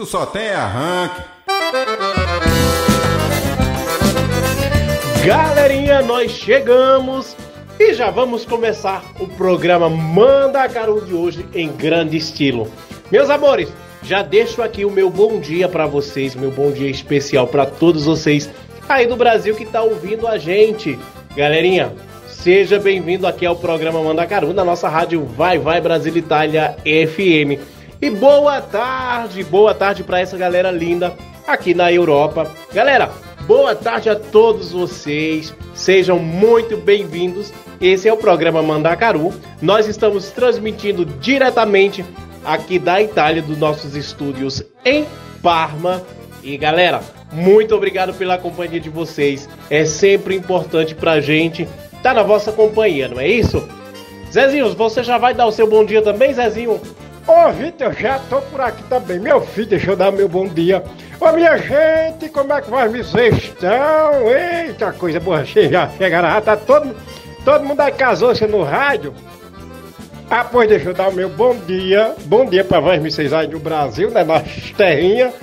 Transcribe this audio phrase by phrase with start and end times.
[0.00, 1.20] Tu só tem arranque.
[5.26, 7.36] Galerinha, nós chegamos
[7.78, 12.66] e já vamos começar o programa Mandacaru de hoje em grande estilo.
[13.12, 13.70] Meus amores,
[14.02, 18.06] já deixo aqui o meu bom dia para vocês, meu bom dia especial para todos
[18.06, 18.48] vocês
[18.88, 20.98] aí do Brasil que tá ouvindo a gente.
[21.36, 21.92] Galerinha,
[22.42, 27.60] Seja bem-vindo aqui ao programa Mandacaru, na nossa rádio Vai Vai Brasil Itália FM.
[28.02, 31.14] E boa tarde, boa tarde para essa galera linda
[31.46, 32.50] aqui na Europa.
[32.72, 33.10] Galera,
[33.46, 35.54] boa tarde a todos vocês.
[35.74, 37.52] Sejam muito bem-vindos.
[37.78, 39.34] Esse é o programa Mandacaru.
[39.60, 42.02] Nós estamos transmitindo diretamente
[42.42, 45.04] aqui da Itália, dos nossos estúdios em
[45.42, 46.02] Parma.
[46.42, 49.46] E galera, muito obrigado pela companhia de vocês.
[49.68, 51.68] É sempre importante pra gente
[52.02, 53.62] tá na vossa companhia, não é isso?
[54.32, 56.80] Zezinho, você já vai dar o seu bom dia também, Zezinho?
[57.26, 59.18] Ô Vitor, já tô por aqui também.
[59.18, 60.82] Meu filho, deixa eu dar meu bom dia.
[61.20, 64.26] Ô minha gente, como é que vai vocês estão?
[64.26, 66.96] Eita, coisa boa, já chegaram, já tá todo,
[67.44, 69.14] todo mundo aí casou-se no rádio.
[70.30, 72.14] Ah, pois deixa eu dar o meu bom dia.
[72.24, 74.44] Bom dia pra vocês aí no Brasil, né, nas
[74.76, 75.34] terrinhas.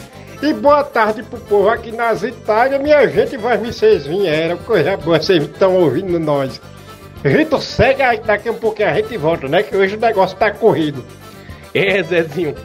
[0.41, 2.81] E boa tarde pro povo aqui nas Itálias.
[2.81, 4.57] Minha gente, vocês vieram.
[4.57, 6.61] Coisa boa, vocês estão ouvindo nós.
[7.23, 9.61] Vitor, segue aí, daqui um pouquinho a gente volta, né?
[9.61, 11.03] Que hoje o negócio tá corrido.
[11.77, 12.55] É, Zezinho.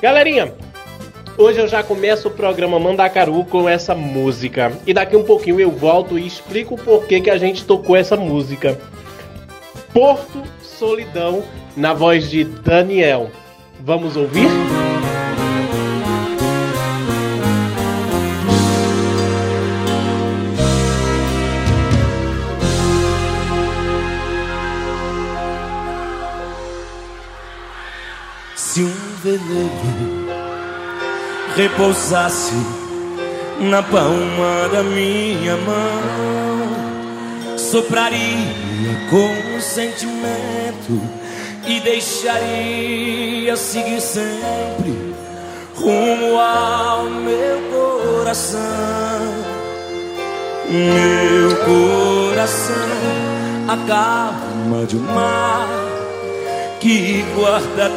[0.00, 0.54] Galerinha,
[1.36, 4.72] hoje eu já começo o programa Mandacaru com essa música.
[4.86, 8.16] E daqui um pouquinho eu volto e explico o porquê que a gente tocou essa
[8.16, 8.80] música.
[9.92, 11.44] Porto Solidão,
[11.76, 13.30] na voz de Daniel.
[13.78, 14.48] Vamos ouvir?
[14.48, 14.91] Se
[29.38, 30.22] um veleiro
[31.56, 32.54] repousasse
[33.60, 41.00] na palma da minha mão, sopraria com sentimento
[41.66, 45.14] e deixaria seguir sempre
[45.74, 48.60] rumo ao meu coração.
[50.68, 52.74] Meu coração,
[53.68, 55.68] a calma de um mar
[56.80, 57.90] que guarda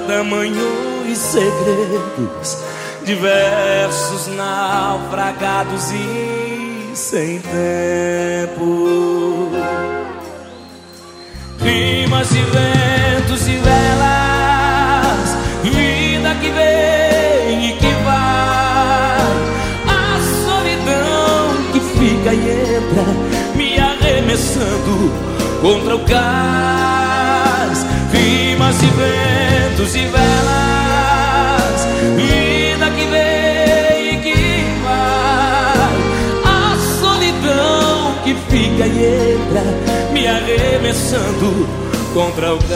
[1.06, 2.58] tamanhos segredos,
[3.04, 9.52] diversos naufragados e sem tempo.
[11.60, 19.22] Rimas e ventos e velas, vida que vem e que vai,
[19.88, 23.06] a solidão que fica e entra,
[23.56, 25.14] me arremessando
[25.62, 30.85] contra o cais rimas e ventos e velas,
[40.26, 41.68] me arremessando
[42.14, 42.72] contra o gás.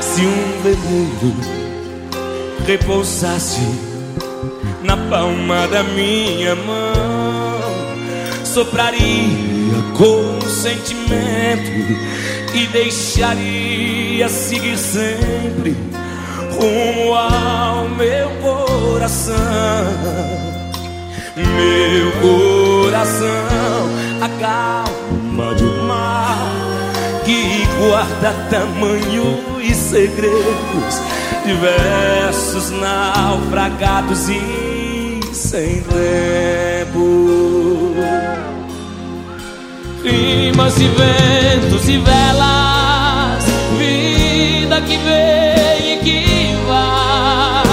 [0.00, 1.34] Se um veleiro
[2.64, 3.66] repousasse
[4.84, 7.60] na palma da minha mão,
[8.44, 11.72] sopraria com sentimento
[12.54, 15.76] e deixaria seguir sempre
[16.52, 19.34] rumo ao meu coração.
[21.34, 23.88] Meu coração,
[24.22, 26.38] a calma de um mar
[27.24, 31.00] que guarda tamanho e segredos,
[31.44, 37.96] diversos naufragados e sem tempo
[40.04, 43.44] rimas e ventos e velas,
[43.76, 47.64] vida que vem e que vai,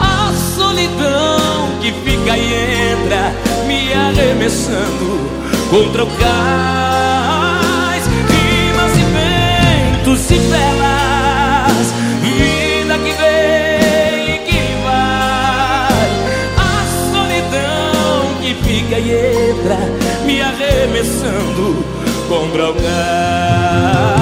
[0.00, 2.54] a solidão que fica e
[2.92, 3.34] entra,
[3.66, 5.31] me arremessando
[5.72, 16.10] contra o cais, rimas e ventos e velas, vida que vem e que vai,
[16.58, 19.78] a solidão que fica e entra,
[20.26, 21.82] me arremessando
[22.28, 24.21] contra o gás.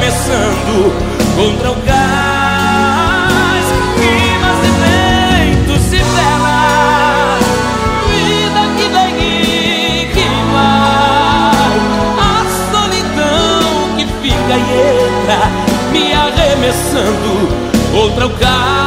[0.00, 0.92] Arremessando
[1.36, 3.66] contra o gás.
[3.98, 7.44] Rimas e ventos e velas,
[8.08, 11.76] vida que vem e que vai.
[12.18, 12.40] A
[12.72, 14.60] solidão que fica e
[14.96, 15.40] entra,
[15.92, 17.32] me arremessando
[17.92, 18.79] contra o gás.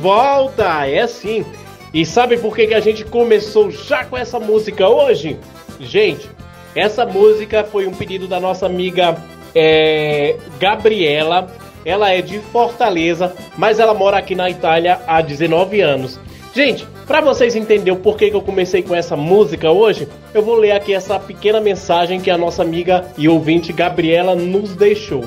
[0.00, 1.44] Volta, é assim.
[1.92, 5.38] E sabe por que, que a gente começou já com essa música hoje?
[5.80, 6.28] Gente,
[6.74, 9.16] essa música foi um pedido da nossa amiga
[9.54, 11.48] é, Gabriela.
[11.84, 16.20] Ela é de Fortaleza, mas ela mora aqui na Itália há 19 anos.
[16.54, 20.56] Gente, para vocês entenderem o porquê que eu comecei com essa música hoje, eu vou
[20.56, 25.24] ler aqui essa pequena mensagem que a nossa amiga e ouvinte Gabriela nos deixou.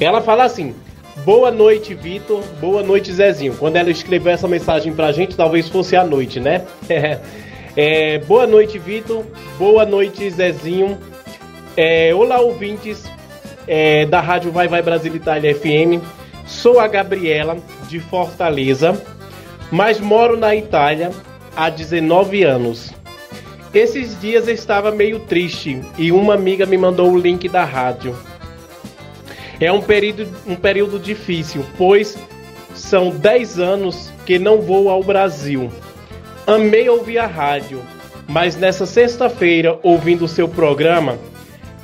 [0.00, 0.74] Ela fala assim:
[1.24, 2.42] Boa noite, Vitor.
[2.60, 3.54] Boa noite, Zezinho.
[3.56, 6.64] Quando ela escreveu essa mensagem pra gente, talvez fosse à noite, né?
[7.76, 9.24] é, boa noite, Vitor.
[9.58, 10.98] Boa noite, Zezinho.
[11.76, 13.04] É, olá, ouvintes
[13.66, 16.02] é, da Rádio Vai Vai Brasil Itália FM.
[16.46, 19.00] Sou a Gabriela, de Fortaleza,
[19.70, 21.10] mas moro na Itália
[21.54, 22.92] há 19 anos.
[23.74, 28.16] Esses dias eu estava meio triste e uma amiga me mandou o link da rádio.
[29.60, 32.16] É um período, um período difícil, pois
[32.74, 35.70] são 10 anos que não vou ao Brasil.
[36.46, 37.82] Amei ouvir a rádio,
[38.26, 41.18] mas nessa sexta-feira, ouvindo o seu programa,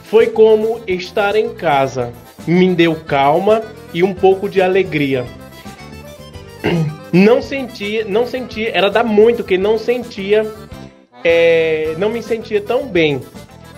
[0.05, 2.12] foi como estar em casa.
[2.46, 3.62] Me deu calma
[3.93, 5.26] e um pouco de alegria.
[7.12, 10.46] Não sentia, não sentia, era dar muito que não sentia,
[11.25, 13.20] é, não me sentia tão bem.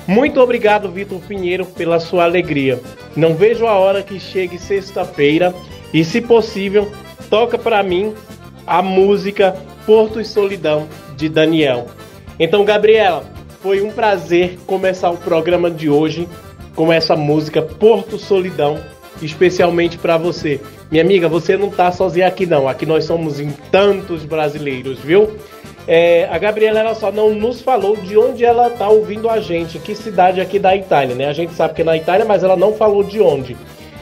[0.08, 2.80] Muito obrigado, Vitor Pinheiro, pela sua alegria.
[3.14, 5.54] Não vejo a hora que chegue sexta-feira
[5.92, 6.90] e, se possível,
[7.28, 8.14] toca para mim
[8.66, 11.88] a música Porto e Solidão de Daniel.
[12.40, 13.22] Então, Gabriela,
[13.60, 16.26] foi um prazer começar o programa de hoje
[16.74, 18.80] com essa música Porto Solidão,
[19.20, 20.58] especialmente para você.
[20.90, 22.66] Minha amiga, você não tá sozinha aqui não.
[22.66, 25.36] Aqui nós somos em tantos brasileiros, viu?
[25.90, 29.78] É, a Gabriela ela só não nos falou de onde ela está ouvindo a gente,
[29.78, 31.24] que cidade aqui da Itália, né?
[31.24, 33.56] A gente sabe que é na Itália, mas ela não falou de onde.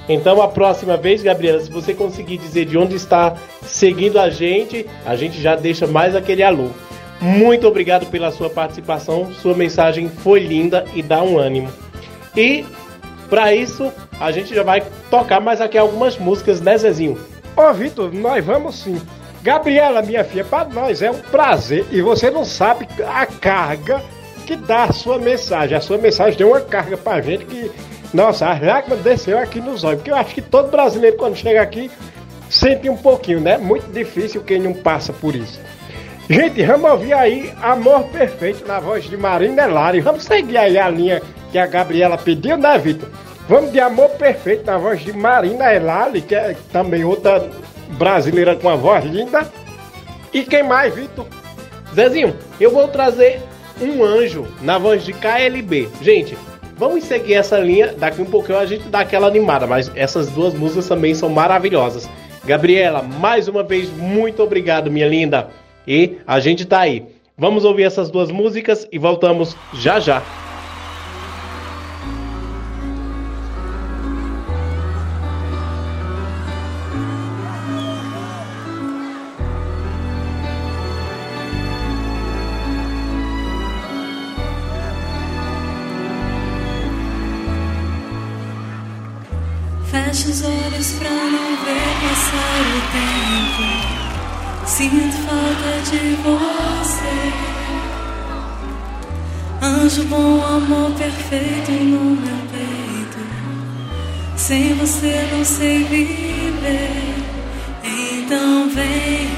[0.08, 4.84] Então a próxima vez, Gabriela, se você conseguir dizer de onde está seguindo a gente,
[5.04, 6.70] a gente já deixa mais aquele alô.
[7.20, 11.68] Muito obrigado pela sua participação, sua mensagem foi linda e dá um ânimo.
[12.36, 12.64] E
[13.30, 17.16] para isso, a gente já vai tocar mais aqui algumas músicas, né, Zezinho?
[17.56, 19.00] Ô, Vitor, nós vamos sim.
[19.46, 24.02] Gabriela, minha filha, para nós é um prazer e você não sabe a carga
[24.44, 25.78] que dá a sua mensagem.
[25.78, 27.70] A sua mensagem deu uma carga pra gente que,
[28.12, 29.98] nossa, a lágrima desceu aqui nos olhos.
[29.98, 31.88] Porque eu acho que todo brasileiro, quando chega aqui,
[32.50, 33.56] sente um pouquinho, né?
[33.56, 35.60] Muito difícil quem não passa por isso.
[36.28, 40.00] Gente, vamos ouvir aí Amor Perfeito na voz de Marina Elari.
[40.00, 41.22] Vamos seguir aí a linha
[41.52, 43.08] que a Gabriela pediu, né, Vitor?
[43.48, 47.48] Vamos de Amor Perfeito na voz de Marina Elali, que é também outra
[47.90, 49.50] brasileira com a voz linda.
[50.32, 51.26] E quem mais, Vitor?
[51.94, 53.40] Zezinho, eu vou trazer
[53.80, 55.88] um anjo na voz de KLB.
[56.02, 56.36] Gente,
[56.76, 57.94] vamos seguir essa linha.
[57.96, 62.08] Daqui um pouquinho a gente dá aquela animada, mas essas duas músicas também são maravilhosas.
[62.44, 65.48] Gabriela, mais uma vez, muito obrigado, minha linda.
[65.86, 67.04] E a gente tá aí.
[67.36, 70.22] Vamos ouvir essas duas músicas e voltamos já já.
[90.28, 93.64] Os olhos pra não ver passar o tempo.
[94.66, 97.16] Sinto falta de você.
[99.62, 103.20] Anjo bom, amor perfeito no meu peito.
[104.36, 107.14] Sem você não sei viver.
[107.84, 109.30] Então vem,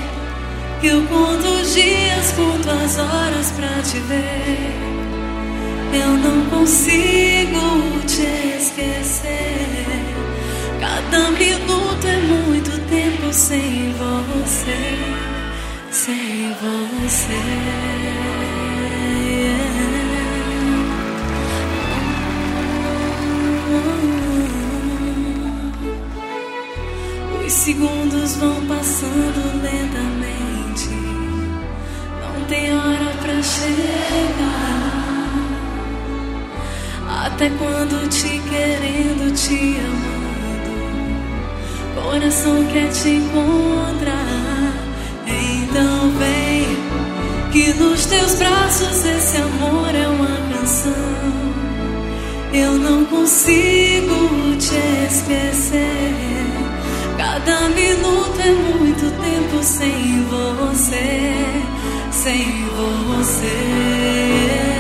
[0.81, 4.73] que eu conto os dias, conto as horas pra te ver.
[5.93, 10.08] Eu não consigo te esquecer.
[10.89, 14.99] Cada minuto é muito tempo sem você,
[15.91, 18.09] sem você.
[27.49, 30.89] Segundos vão passando lentamente.
[32.23, 34.79] Não tem hora pra chegar.
[37.27, 40.18] Até quando te querendo, te amando.
[42.03, 44.73] Coração quer te encontrar.
[45.27, 46.67] Então vem.
[47.51, 50.93] Que nos teus braços esse amor é uma canção.
[52.53, 54.77] Eu não consigo te
[55.11, 56.15] esquecer.
[57.17, 61.33] Cada minuto é muito tempo sem você,
[62.13, 64.78] sem você.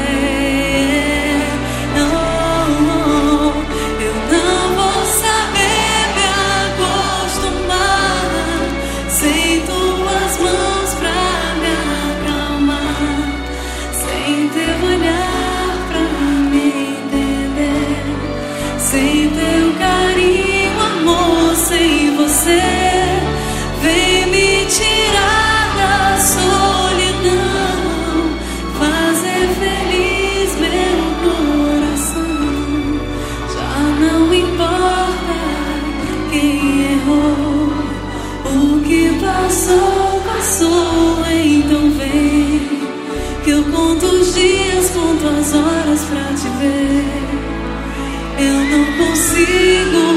[48.98, 50.07] Consigo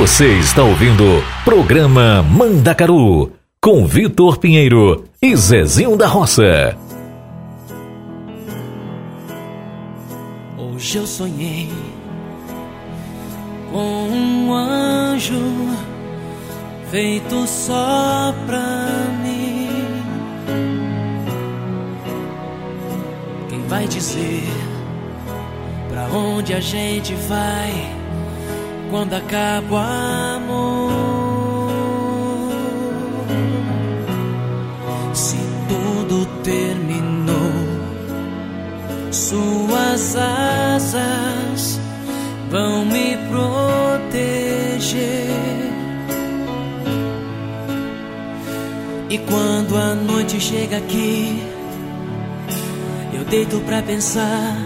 [0.00, 1.04] Você está ouvindo
[1.42, 6.76] programa Mandacaru com Vitor Pinheiro e Zezinho da Roça.
[10.58, 11.70] Hoje eu sonhei
[13.72, 15.40] com um anjo
[16.90, 19.70] feito só pra mim.
[23.48, 24.44] Quem vai dizer
[25.88, 27.95] pra onde a gente vai
[28.90, 30.90] quando acaba o amor?
[35.14, 35.36] Se
[35.68, 37.76] tudo terminou
[39.16, 41.80] suas asas
[42.50, 44.06] vão me proteger.
[49.08, 51.42] E quando a noite chega aqui,
[53.12, 54.56] eu deito pra pensar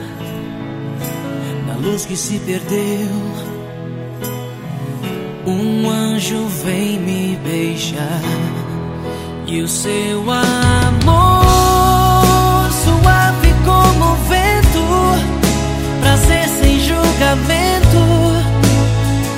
[1.66, 3.59] na luz que se perdeu.
[5.50, 8.22] Um anjo vem me beijar
[9.48, 11.42] e o seu amor
[12.70, 14.84] suave como o vento,
[16.02, 17.98] prazer sem julgamento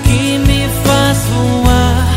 [0.04, 2.08] que me faz voar.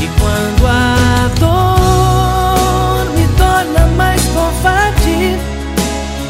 [0.00, 5.38] E quando a dor me torna mais covarde,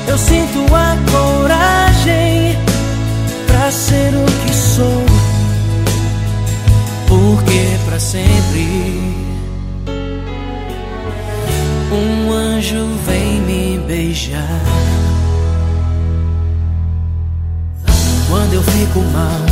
[0.09, 0.74] eu sinto
[7.95, 8.67] para sempre
[11.93, 14.61] um anjo vem me beijar.
[18.29, 19.47] Quando eu fico mal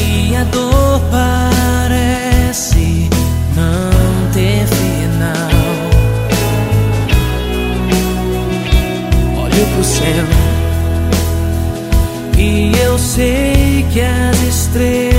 [0.00, 3.10] e a dor parece
[3.56, 5.50] não ter final.
[9.42, 10.26] Olho pro céu
[12.36, 15.17] e eu sei que as estrelas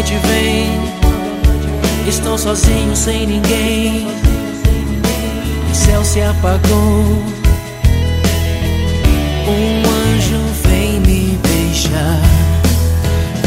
[0.00, 0.80] noite vem,
[2.08, 4.06] estou sozinho sem ninguém.
[5.70, 7.22] O céu se apagou.
[9.46, 12.22] Um anjo vem me beijar.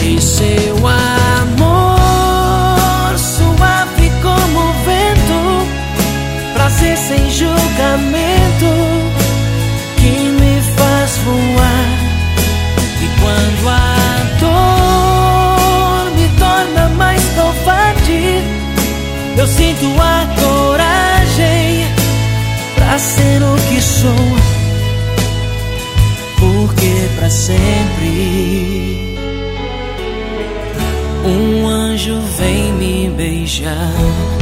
[0.03, 1.97] E seu amor
[3.17, 5.65] suave como o vento,
[6.53, 8.67] prazer sem julgamento
[9.95, 11.87] que me faz voar.
[13.01, 13.92] E quando a
[19.83, 21.85] eu sinto a coragem
[22.75, 24.11] pra ser o que sou.
[26.39, 28.97] Porque pra sempre
[31.25, 34.32] um anjo vem me beijar.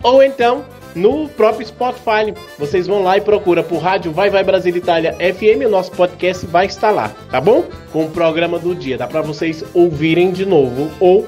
[0.02, 0.64] ou então
[0.98, 2.34] no próprio Spotify.
[2.58, 6.44] Vocês vão lá e procura por Rádio Vai Vai Brasil Itália FM, o nosso podcast
[6.46, 7.64] vai estar lá, tá bom?
[7.92, 11.26] Com o programa do dia, dá para vocês ouvirem de novo ou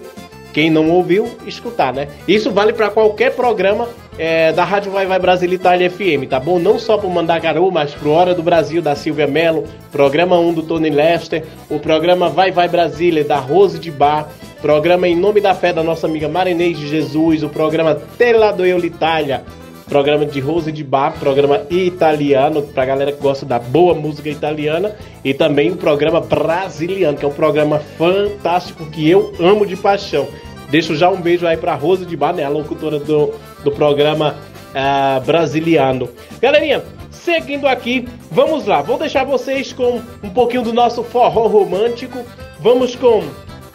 [0.53, 2.09] quem não ouviu, escutar, né?
[2.27, 6.59] Isso vale para qualquer programa é, da Rádio Vai Vai Brasil Itália FM, tá bom?
[6.59, 10.63] Não só pro Mandacaru, mas pro Hora do Brasil da Silvia Mello, programa 1 do
[10.63, 14.29] Tony Lester, o programa Vai Vai Brasília da Rose de Bar,
[14.61, 18.67] programa Em Nome da Fé da nossa amiga Marinês de Jesus, o programa Tela do
[18.67, 19.45] Itália,
[19.90, 24.94] programa de Rose de Bar, programa italiano, pra galera que gosta da boa música italiana,
[25.24, 30.29] e também o programa brasiliano, que é um programa fantástico que eu amo de paixão.
[30.70, 34.37] Deixo já um beijo aí pra Rose de Bar, né, a locutora do, do programa
[34.72, 36.09] ah, brasiliano.
[36.40, 42.20] Galerinha, seguindo aqui, vamos lá, vou deixar vocês com um pouquinho do nosso forró romântico.
[42.61, 43.24] Vamos com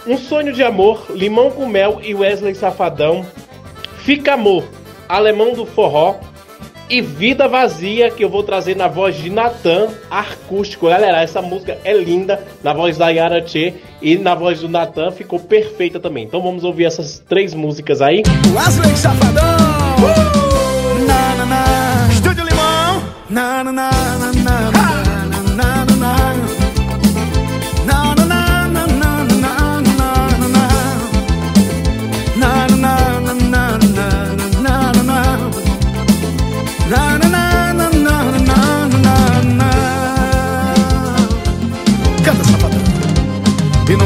[0.08, 3.26] Um Sonho de Amor, Limão com Mel e Wesley Safadão.
[3.98, 4.64] Fica Amor,
[5.08, 6.16] Alemão do Forró
[6.90, 10.88] e Vida Vazia, que eu vou trazer na voz de Natan, acústico.
[10.88, 15.12] Galera, essa música é linda, na voz da Yara Tchê e na voz do Natan
[15.12, 16.26] ficou perfeita também.
[16.26, 18.22] Então vamos ouvir essas três músicas aí.
[18.56, 19.44] Wesley Safadão!
[21.08, 22.08] Na, na, na.
[22.12, 23.04] Estúdio Limão!
[23.30, 25.05] Na, na, na, na, na, na,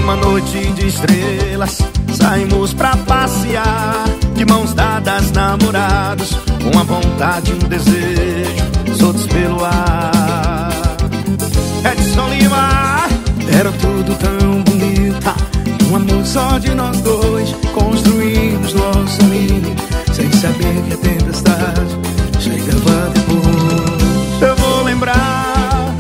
[0.10, 1.78] numa noite de estrelas,
[2.16, 4.06] saímos pra passear.
[4.36, 10.72] De mãos dadas, namorados, com a vontade um desejo, soltos pelo ar.
[11.92, 13.08] Edson Lima,
[13.56, 15.90] era tudo tão bonito.
[15.92, 19.76] Um amor só de nós dois, construímos nosso ninho,
[20.14, 21.98] sem saber que a tempestade
[22.40, 24.42] chegava depois.
[24.42, 25.94] Eu vou lembrar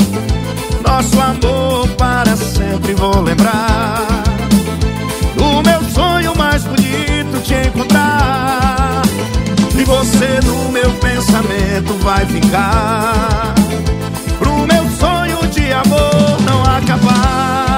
[0.87, 3.98] nosso amor para sempre, vou lembrar
[9.77, 13.55] E você no meu pensamento vai ficar.
[14.37, 17.77] Pro meu sonho de amor não acabar.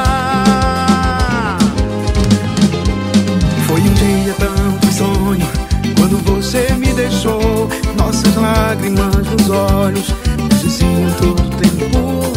[3.68, 5.48] Foi um dia tão sonho
[5.96, 7.70] quando você me deixou.
[7.98, 10.16] Nossas lágrimas nos olhos
[10.62, 12.34] diziam todo o tempo.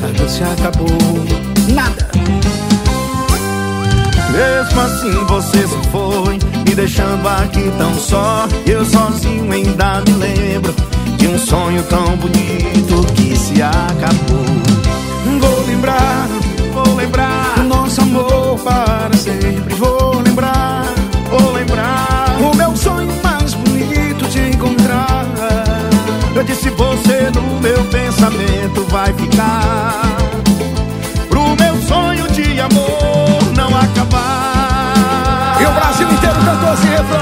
[0.00, 1.51] Nada se acabou.
[4.32, 8.48] Mesmo assim você se foi, me deixando aqui tão só.
[8.66, 10.74] Eu sozinho ainda me lembro
[11.18, 14.62] de um sonho tão bonito que se acabou.
[15.38, 16.28] Vou lembrar,
[16.72, 19.74] vou lembrar nosso amor para sempre.
[19.74, 20.84] Vou lembrar,
[21.30, 25.26] vou lembrar o meu sonho mais bonito de encontrar.
[26.34, 30.21] Eu disse você no meu pensamento vai ficar.
[36.74, 37.20] Esse refrão.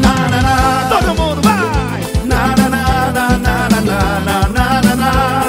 [0.00, 2.00] Na, na, na, todo mundo vai!
[2.24, 5.46] Na, na, na, na, na, na, na, na, na, na.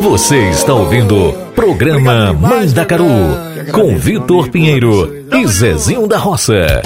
[0.00, 6.82] Você está ouvindo Programa Mandacaru com Vitor Pinheiro e Zezinho da Roça.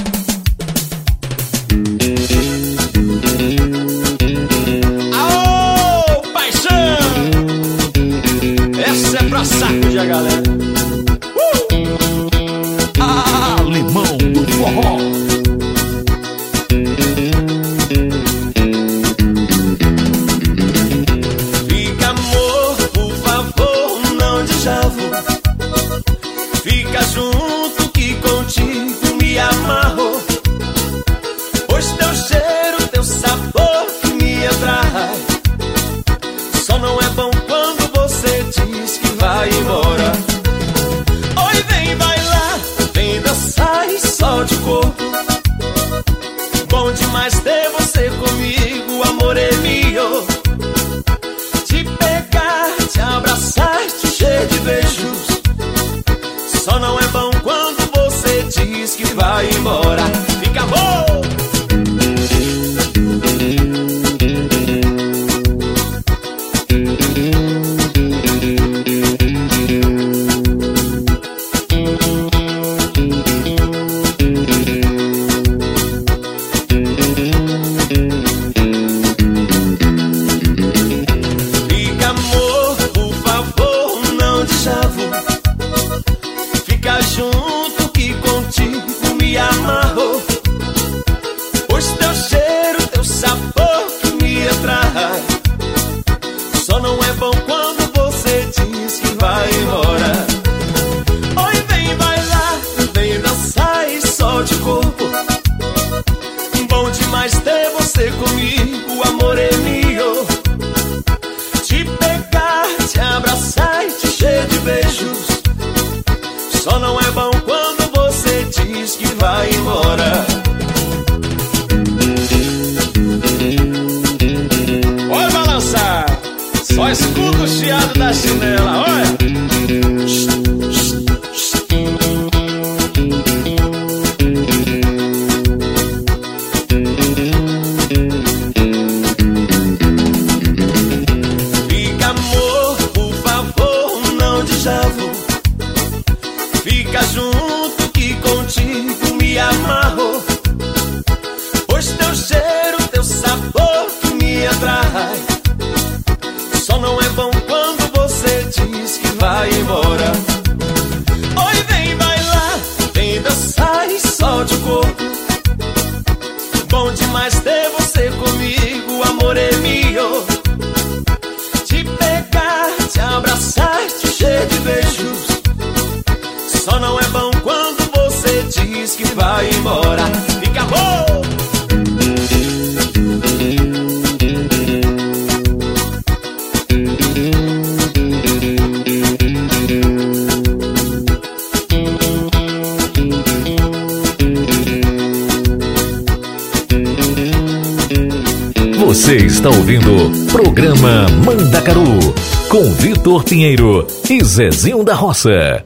[204.38, 205.64] Zezinho da Roça.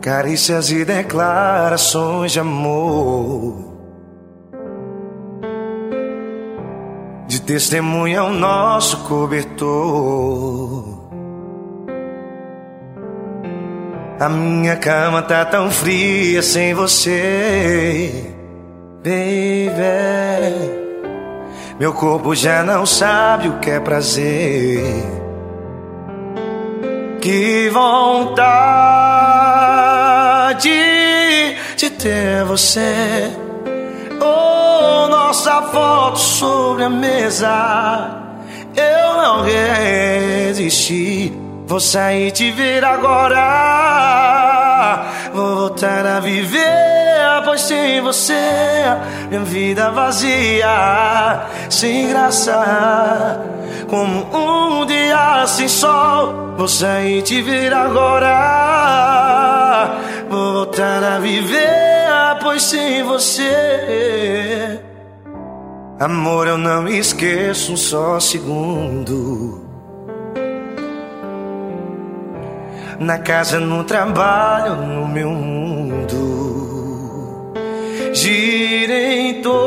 [0.00, 3.74] Carícias e declarações de amor.
[7.26, 9.64] De testemunha o nosso cobertor.
[14.20, 18.32] A minha cama tá tão fria sem você,
[19.02, 20.85] baby.
[21.78, 24.82] Meu corpo já não sabe o que é prazer.
[27.20, 28.46] Que vontade
[31.76, 33.30] de ter você.
[34.18, 38.22] Oh, nossa foto sobre a mesa.
[38.74, 41.32] Eu não resisti.
[41.66, 44.16] Vou sair te ver agora.
[45.34, 46.85] Vou voltar a viver,
[47.42, 48.34] pois sem você
[49.28, 53.42] minha vida vazia, sem graça,
[53.88, 56.54] como um dia sem sol.
[56.56, 58.36] Vou sair te ver agora.
[60.28, 64.80] Vou voltar a viver, pois sem você.
[66.00, 69.66] Amor, eu não esqueço um só segundo.
[72.98, 76.35] na casa, no trabalho, no meu mundo.
[78.16, 79.60] Gira em torno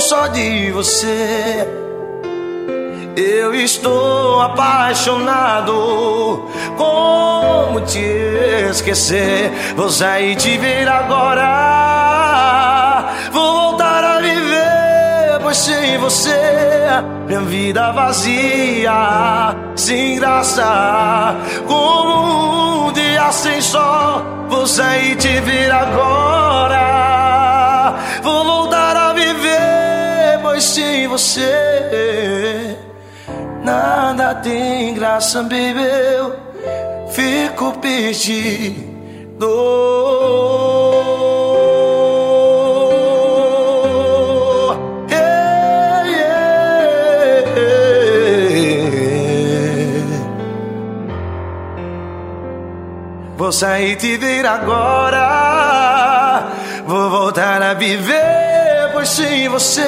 [0.00, 1.68] só de você.
[3.14, 6.48] Eu estou apaixonado.
[6.78, 8.00] Como te
[8.70, 9.52] esquecer?
[9.76, 11.44] Vou sair te ver agora.
[13.30, 16.56] Vou voltar a viver, pois sem você
[17.26, 22.92] minha vida vazia, sem graça, como um
[23.32, 24.22] sem sol.
[24.48, 26.76] Vou sair te ver agora.
[28.22, 32.76] Vou voltar a viver, pois sem você
[33.66, 35.82] nada tem graça, baby.
[36.16, 36.36] Eu
[37.10, 38.86] fico perdido.
[53.36, 55.26] Vou sair te ver agora.
[56.86, 59.86] Vou voltar a viver, pois sem você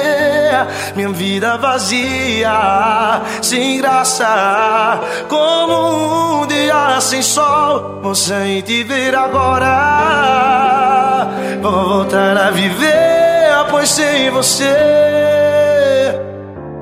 [0.95, 8.01] minha vida vazia, sem graça, como um dia sem sol.
[8.03, 9.67] Vou sair te ver agora.
[11.61, 14.75] Vou voltar a viver, pois sem você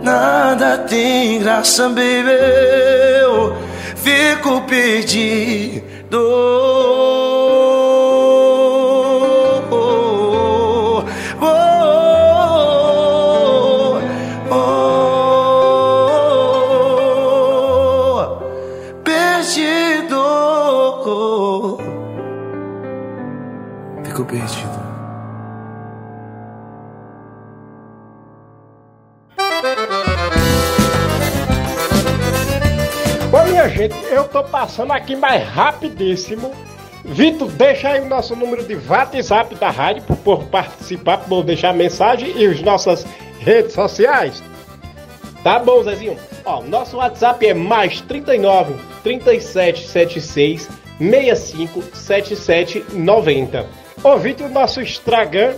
[0.01, 2.31] nada tem graça, baby.
[3.21, 3.55] Eu
[3.95, 5.96] fico perdido.
[6.09, 6.47] Perdido.
[24.03, 24.56] Fico perdido.
[33.77, 36.51] Gente, eu tô passando aqui mais rapidíssimo.
[37.05, 41.73] Vitor, deixa aí o nosso número de WhatsApp da rádio pro povo participar, povo deixar
[41.73, 43.05] mensagem e as nossas
[43.39, 44.43] redes sociais.
[45.43, 46.17] Tá bom, Zezinho?
[46.43, 53.65] Ó, nosso WhatsApp é mais 39 37 76 65 77 90.
[54.03, 55.55] Ô Vitor, o nosso Instagram.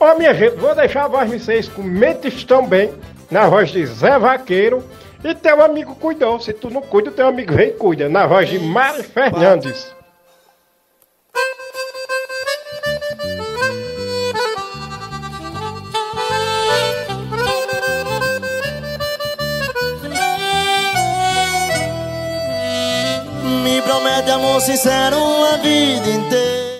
[0.00, 2.92] Ó, minha gente, vou deixar a voz de vocês com Mentes Tão Bem,
[3.30, 4.82] na voz de Zé Vaqueiro,
[5.24, 6.38] E teu amigo cuidou.
[6.38, 8.08] Se tu não cuida, teu amigo vem e cuida.
[8.08, 9.97] Na voz de Mari Fernandes.
[24.38, 26.78] Amor sincero uma vida inteira.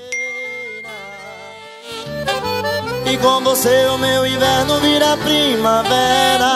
[3.11, 6.53] E com você o meu inverno vira primavera.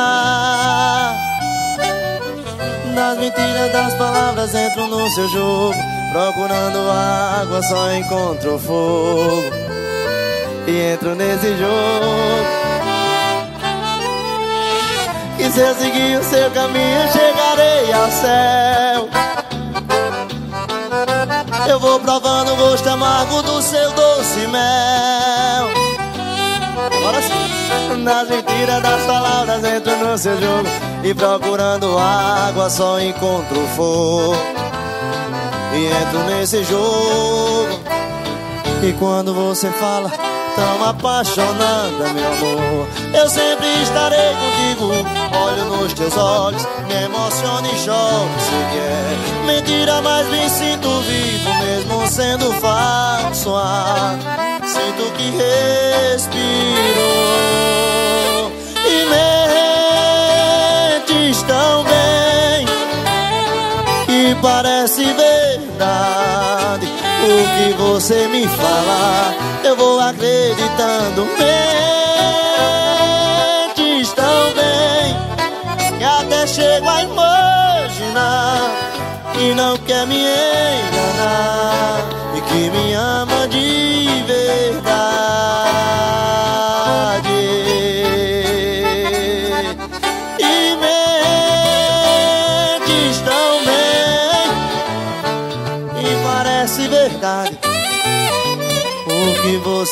[2.94, 5.74] Nas mentiras das palavras entro no seu jogo.
[6.12, 9.42] Procurando água só encontro fogo.
[10.66, 12.62] E entro nesse jogo.
[15.38, 19.31] E se eu seguir o seu caminho, chegarei ao céu.
[21.68, 25.68] Eu vou provando o gosto amargo do seu doce mel.
[26.76, 27.62] Agora sim.
[28.02, 30.68] Nas mentiras das palavras entro no seu jogo
[31.04, 34.36] E procurando água só encontro fogo
[35.72, 37.80] E entro nesse jogo
[38.82, 40.10] E quando você fala
[40.54, 42.88] tão apaixonada, meu amor.
[43.12, 44.92] Eu sempre estarei contigo.
[45.44, 51.54] Olho nos teus olhos, me emociono e choro se quer Mentira, mas me sinto vivo
[51.64, 54.18] mesmo sendo falso ar.
[54.64, 56.52] Sinto que respiro.
[58.86, 59.04] E
[61.00, 62.66] mentes tão bem.
[64.06, 67.24] Que parece verdade O
[67.56, 71.24] que você me fala Eu vou acreditando.
[73.68, 75.16] Mentes tão bem
[75.98, 78.70] Que até chego a imaginar
[79.34, 82.11] Que não quer me enganar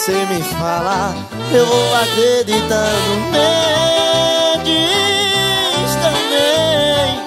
[0.00, 1.14] você me fala
[1.52, 4.72] Eu vou acreditando Mentes
[5.96, 7.20] também.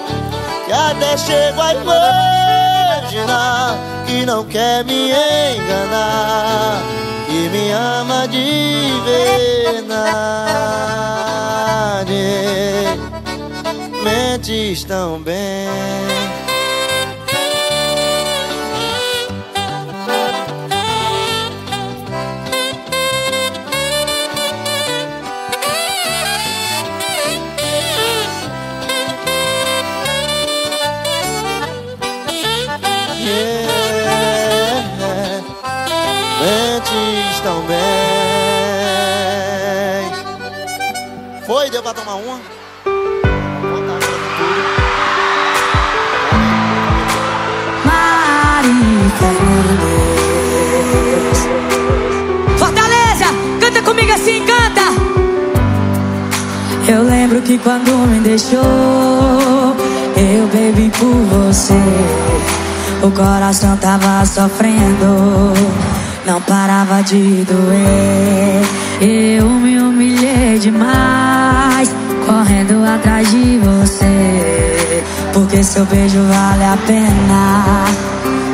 [0.66, 1.74] Que até chego a
[3.04, 6.82] imaginar Que não quer me enganar
[7.28, 10.24] Que me ama de verdade.
[14.02, 15.20] Mentes tão
[41.94, 42.40] Pra tomar uma?
[52.58, 53.26] Fortaleza,
[53.60, 54.82] canta comigo assim, canta.
[56.88, 58.60] Eu lembro que quando me deixou,
[60.16, 61.80] eu bebi por você.
[63.02, 65.52] O coração tava sofrendo,
[66.26, 68.64] não parava de doer.
[69.00, 71.63] Eu me humilhei demais,
[72.44, 75.02] correndo atrás de você.
[75.32, 77.84] Porque seu beijo vale a pena,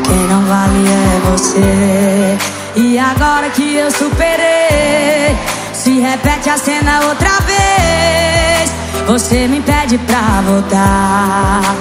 [0.05, 2.39] quem não vale é você.
[2.77, 5.37] E agora que eu superei,
[5.73, 8.73] se repete a cena outra vez.
[9.09, 11.75] Você me pede pra voltar,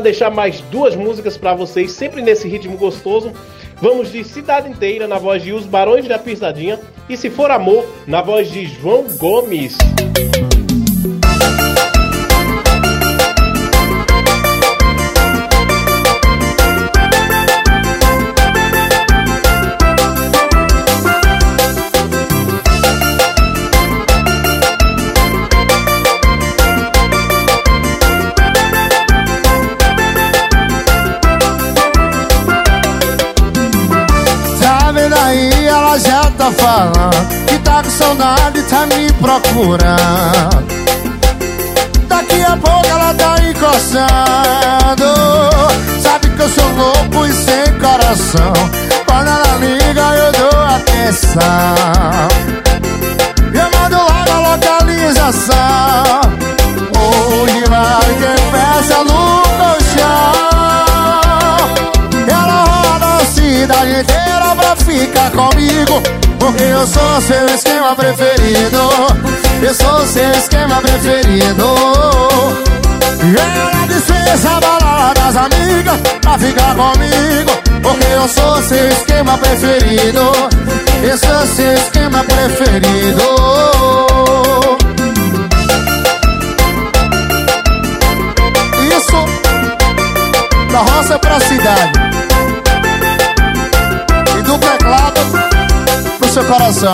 [0.00, 3.32] para deixar mais duas músicas para vocês, sempre nesse ritmo gostoso.
[3.82, 7.84] Vamos de Cidade Inteira na voz de Os Barões da Pisadinha e Se For Amor
[8.06, 9.76] na voz de João Gomes.
[37.90, 40.80] Saudade, tá me procurando.
[42.08, 45.04] Daqui a pouco ela tá encostando
[46.00, 48.52] Sabe que eu sou louco e sem coração.
[49.06, 51.40] Quando ela liga eu dou atenção.
[53.52, 56.20] Eu mando logo a localização.
[56.96, 60.32] Onde vai quem peça no colchão?
[62.28, 68.78] Ela roda a cidade inteira pra ficar comigo Porque eu sou seu esquema preferido.
[69.62, 71.74] Eu sou seu esquema preferido.
[73.38, 77.50] Ela dispensa a balada das amigas Pra ficar comigo.
[77.82, 80.32] Porque eu sou seu esquema preferido.
[81.02, 83.22] Eu sou seu esquema preferido.
[88.96, 89.24] Isso
[90.72, 91.92] da roça pra cidade.
[94.38, 95.09] E do teclado
[96.30, 96.92] seu coração.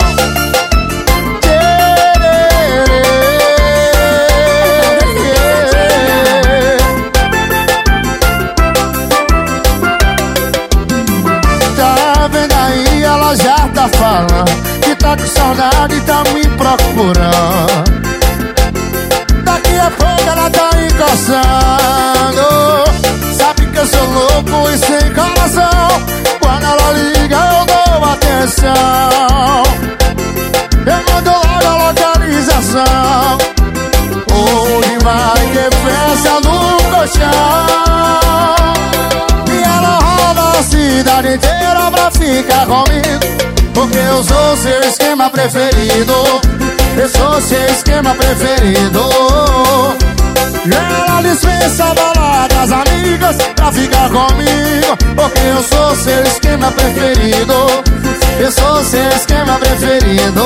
[11.76, 17.84] Tá vendo aí, ela já tá falando que tá com saudade e tá me procurando.
[19.44, 22.46] Daqui a pouco ela tá encostando
[23.76, 25.88] que eu sou louco e sem coração.
[26.40, 28.72] Quando ela liga eu dou atenção.
[30.86, 33.38] Eu mando logo a localização.
[34.32, 36.56] Onde vai que fecha no
[36.90, 37.36] colchão?
[39.52, 43.26] E ela roda a cidade inteira pra ficar comigo.
[43.74, 46.14] Porque eu sou seu esquema preferido.
[46.96, 49.02] Eu sou seu esquema preferido.
[50.64, 57.54] E ela dispensa balada das amigas pra ficar comigo Porque eu sou seu esquema preferido.
[58.38, 60.42] Eu sou seu esquema preferido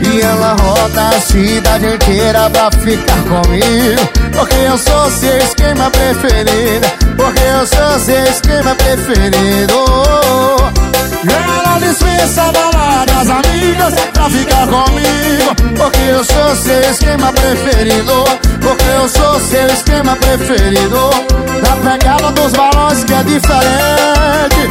[0.00, 4.08] E ela roda a cidade inteira pra ficar comigo.
[4.32, 6.86] Porque eu sou seu esquema preferido.
[7.16, 9.84] Porque eu sou seu esquema preferido.
[11.28, 15.76] Ela dispensa a balada das amigas pra ficar comigo.
[15.76, 18.24] Porque eu sou seu esquema preferido.
[18.60, 21.10] Porque eu sou seu esquema preferido.
[21.62, 24.68] Na pegada dos balões que é diferente.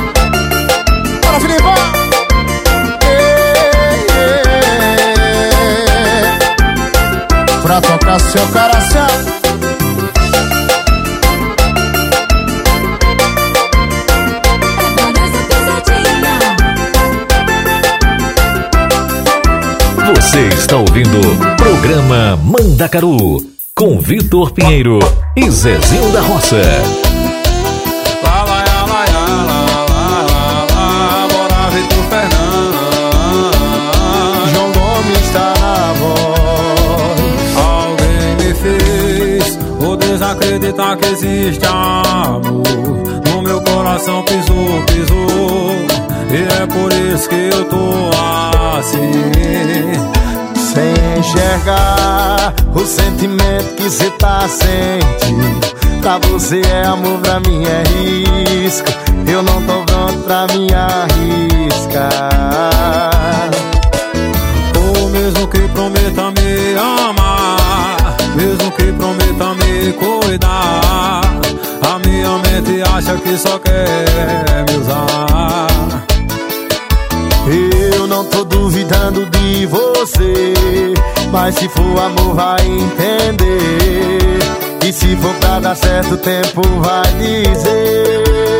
[1.22, 2.07] Bora, Filipão!
[7.68, 9.08] Pra tocar seu coração
[20.16, 23.46] Você está ouvindo o programa Mandacaru
[23.76, 25.00] com Vitor Pinheiro
[25.36, 27.07] e Zezinho da Roça.
[40.78, 42.64] Desacreditar que existe amor.
[43.26, 45.72] No meu coração pisou, pisou.
[46.30, 48.10] E é por isso que eu tô
[48.78, 49.12] assim.
[50.56, 55.60] Sem enxergar o sentimento que cê tá sentindo
[56.02, 57.84] Pra você é amor, pra mim é
[58.62, 58.88] risco
[59.28, 62.30] Eu não tô pronto pra me arriscar
[64.76, 67.17] Ou mesmo que prometa me amar,
[68.78, 71.22] que prometa me cuidar,
[71.82, 75.68] a minha mente acha que só quer me usar.
[77.94, 80.54] Eu não tô duvidando de você
[81.32, 84.40] Mas se for amor vai entender.
[84.86, 88.57] E se for pra dar certo o tempo vai dizer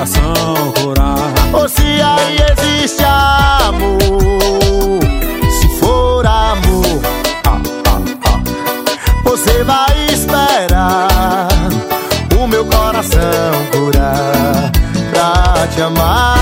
[0.00, 1.32] coração curar.
[1.52, 5.00] Ou se aí existe amor
[5.60, 7.00] Se for amor
[7.46, 8.40] ah, ah, ah,
[9.24, 11.48] Você vai esperar
[12.40, 13.20] O meu coração
[13.72, 14.72] curar
[15.10, 16.39] Pra amor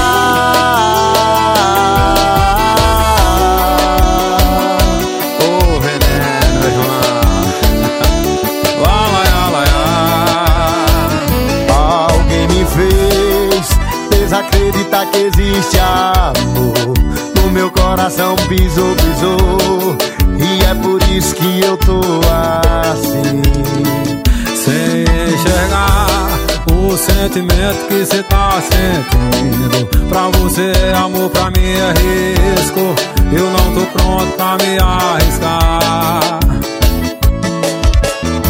[27.18, 29.86] sentimento que cê tá sentindo.
[30.08, 32.94] Pra você é amor, pra mim é risco.
[33.32, 36.38] Eu não tô pronto pra me arriscar.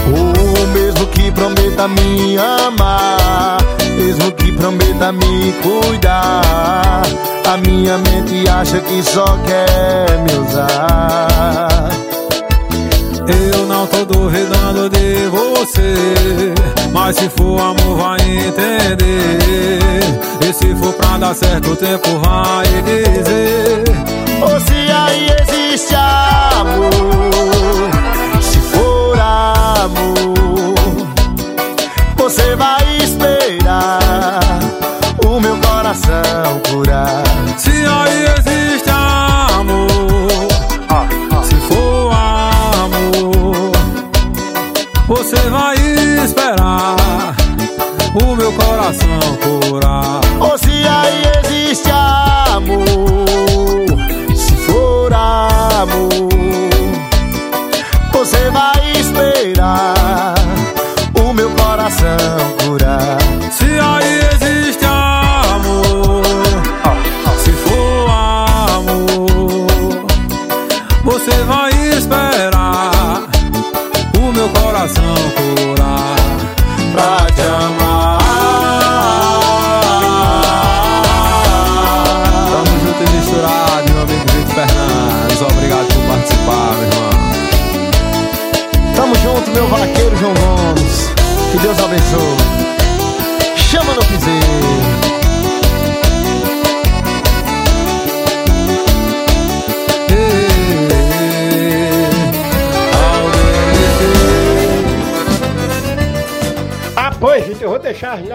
[0.07, 3.59] O mesmo que prometa me amar
[3.97, 7.03] Mesmo que prometa me cuidar
[7.47, 12.08] A minha mente acha que só quer me usar
[13.29, 16.55] Eu não tô duvidando de você
[16.93, 20.01] Mas se for amor vai entender.
[20.41, 23.85] E se for pra dar certo o tempo vai dizer.
[24.41, 26.91] Ou se aí existe amor
[28.41, 30.75] Se for amor
[32.17, 34.39] Você vai esperar
[35.27, 37.23] O meu coração curar.
[37.59, 38.58] Se aí existe
[48.99, 49.37] coração
[49.71, 50.28] curar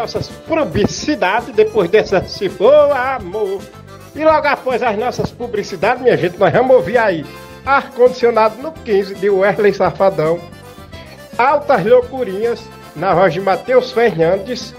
[0.03, 3.61] nossas publicidades depois dessa Se For Amor.
[4.13, 7.25] E logo após as nossas publicidades, minha gente, nós vamos ouvir aí
[7.65, 10.37] Ar-condicionado no 15 de Wesley Safadão.
[11.37, 12.61] Altas Loucurinhas
[12.93, 14.75] na voz de Matheus Fernandes.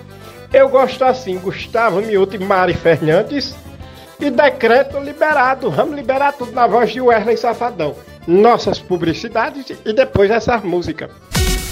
[0.52, 3.56] Eu gosto assim, Gustavo Miúto e Mari Fernandes.
[4.20, 5.70] E decreto liberado.
[5.70, 7.96] Vamos liberar tudo na voz de Wesley Safadão.
[8.26, 11.08] Nossas publicidades e depois essa música.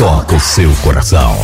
[0.00, 1.36] toca o seu coração.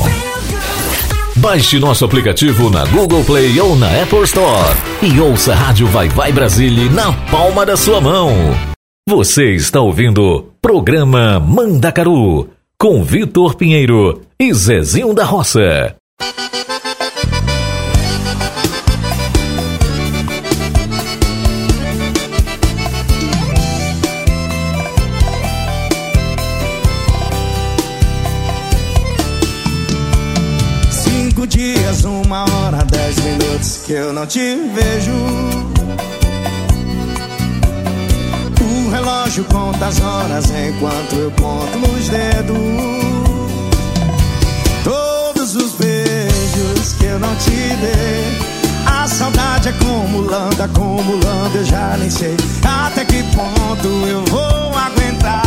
[1.36, 6.08] Baixe nosso aplicativo na Google Play ou na Apple Store e ouça a Rádio Vai
[6.08, 8.32] Vai Brasília na palma da sua mão.
[9.06, 12.48] Você está ouvindo Programa Mandacaru
[12.80, 15.94] com Vitor Pinheiro e Zezinho da Roça.
[33.86, 34.40] Que eu não te
[34.74, 35.12] vejo.
[38.60, 42.56] O relógio conta as horas enquanto eu conto nos dedos.
[44.82, 48.38] Todos os beijos que eu não te dei.
[48.86, 55.45] A saudade acumulando, acumulando, eu já nem sei até que ponto eu vou aguentar.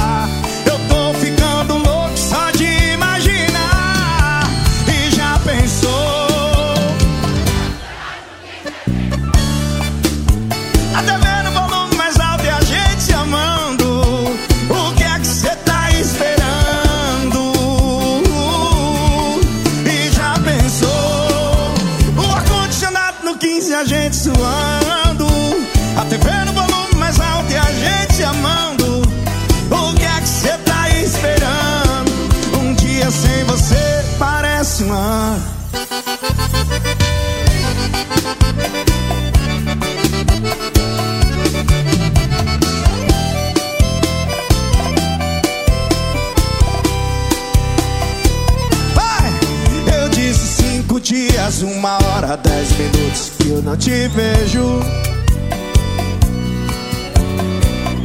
[51.50, 54.64] Faz uma hora, dez minutos que eu não te vejo.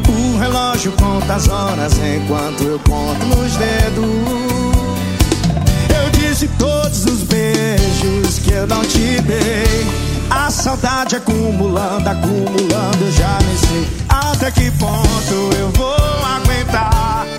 [0.08, 4.06] O relógio conta as horas enquanto eu conto nos dedos.
[5.90, 9.86] Eu disse todos os beijos que eu não te dei.
[10.30, 17.33] A saudade acumulando, acumulando, eu já nem sei até que ponto eu vou aguentar.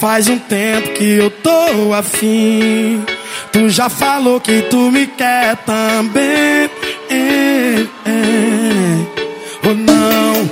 [0.00, 3.04] Faz um tempo que eu tô afim.
[3.52, 6.70] Tu já falou que tu me quer também.
[7.10, 9.68] É, é.
[9.68, 10.50] Ou não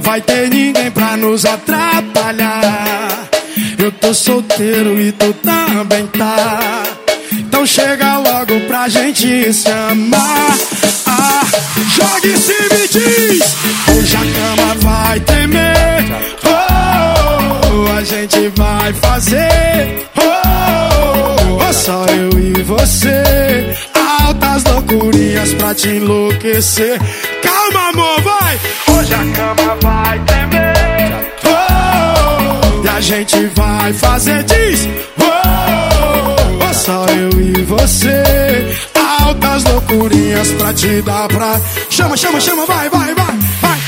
[0.00, 3.28] vai ter ninguém pra nos atrapalhar.
[3.78, 6.82] Eu tô solteiro e tu também tá.
[7.32, 10.58] Então chega logo pra gente se amar.
[11.06, 11.44] Ah,
[12.36, 13.56] cima e diz:
[13.96, 16.37] Hoje a cama vai tremer.
[18.48, 20.08] Oh, gente vai fazer.
[20.16, 23.76] Oh, oh, só eu e você.
[24.22, 26.98] Altas loucurinhas pra te enlouquecer.
[27.42, 28.58] Calma, amor, vai.
[28.88, 31.32] Hoje a cama vai tremer.
[31.44, 34.42] Oh, e a gente vai fazer.
[34.44, 34.88] Diz:
[35.20, 38.22] oh, oh, só eu e você.
[39.20, 41.60] Altas loucurinhas pra te dar pra.
[41.90, 43.87] Chama, chama, chama, vai, vai, vai, vai.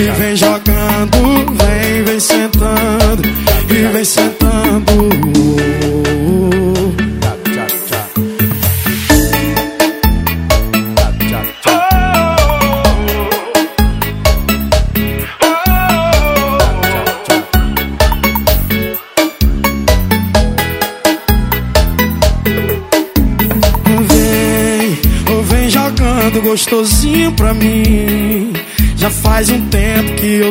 [0.00, 1.18] E vem jogando,
[1.58, 3.22] vem, vem sentando.
[3.68, 5.10] E vem sentando.
[24.08, 24.98] Vem,
[25.30, 27.89] ou vem jogando gostosinho pra mim.
[30.20, 30.49] Que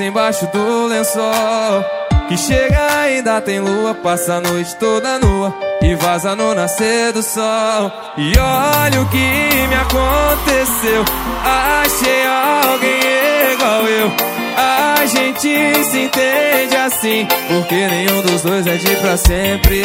[0.00, 1.84] embaixo do lençol.
[2.28, 7.22] Que chega ainda tem lua, passa a noite toda nua e vaza no nascer do
[7.22, 7.90] sol.
[8.16, 11.04] E olha o que me aconteceu.
[11.44, 14.12] Achei alguém igual eu.
[14.56, 19.82] A gente se entende assim, porque nenhum dos dois é de pra sempre.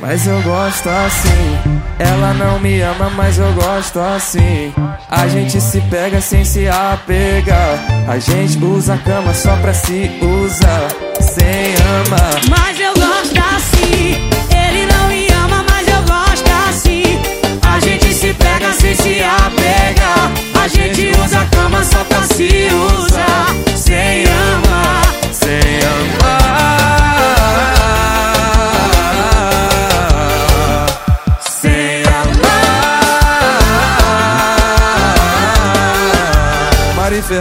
[0.00, 1.80] Mas eu gosto assim.
[1.98, 4.72] Ela não me ama, mas eu gosto assim.
[5.10, 7.84] A gente se pega sem se apegar.
[8.06, 10.88] A gente usa a cama só pra se usar.
[11.20, 12.40] Sem amar.
[12.48, 14.30] Mas eu gosto assim.
[14.54, 17.20] Ele não me ama, mas eu gosto assim.
[17.62, 20.30] A gente se pega sem se apegar.
[20.62, 23.49] A gente usa a cama só pra se usar.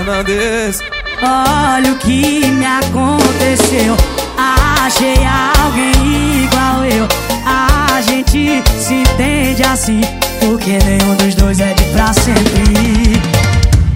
[0.10, 0.82] Fernandes.
[1.22, 3.96] Olha o que me aconteceu.
[4.38, 5.18] Achei
[5.62, 7.08] alguém igual eu.
[7.46, 10.02] A gente se entende assim.
[10.40, 13.22] Porque nenhum dos dois é de pra sempre.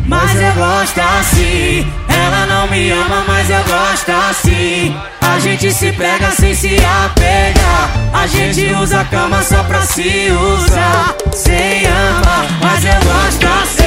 [0.06, 1.88] Mas eu gosto assim.
[2.08, 4.96] Ela não me ama, mas eu gosto assim.
[5.22, 7.90] A gente se pega sem se apegar.
[8.14, 11.16] A gente usa a cama só pra se usar.
[11.32, 13.83] Sem amar, mas eu gosto assim.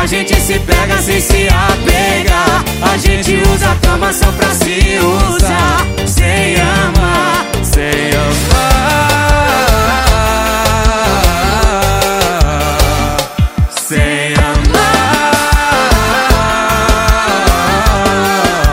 [0.00, 2.64] A gente se pega sem se apegar.
[2.80, 5.86] A gente usa a cama só pra se usar.
[6.06, 8.78] Sem amar, Sem amar.
[13.88, 14.98] sem amar.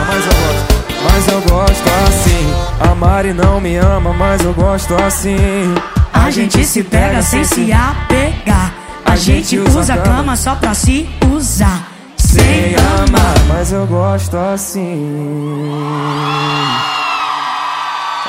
[0.08, 0.64] Mas eu gosto,
[1.04, 2.54] mas eu gosto assim.
[2.80, 5.74] A Mari não me ama, mas eu gosto assim.
[6.12, 8.75] A gente se pega sem se apegar.
[9.16, 11.90] A gente usa a cama só pra se usar.
[12.18, 13.34] Sem amar.
[13.48, 15.72] Mas eu gosto assim.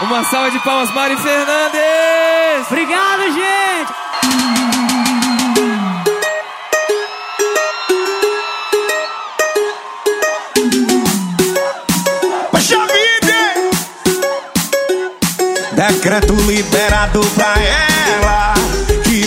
[0.01, 2.67] Uma salva de palmas, Mari Fernandes!
[2.71, 3.91] Obrigado, gente!
[12.49, 13.35] Puxa vida!
[15.73, 17.96] Decreto liberado pra ela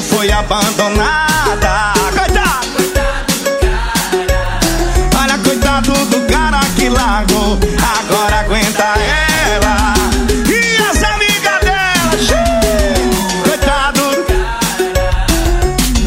[0.00, 1.92] que foi abandonada.
[2.16, 2.68] Coitado!
[5.20, 7.58] Olha, coitado do cara que largou.
[7.98, 8.84] Agora aguenta
[9.52, 9.94] ela
[10.48, 12.18] e as amigas dela.
[12.18, 13.42] xiii.
[13.44, 14.00] Coitado!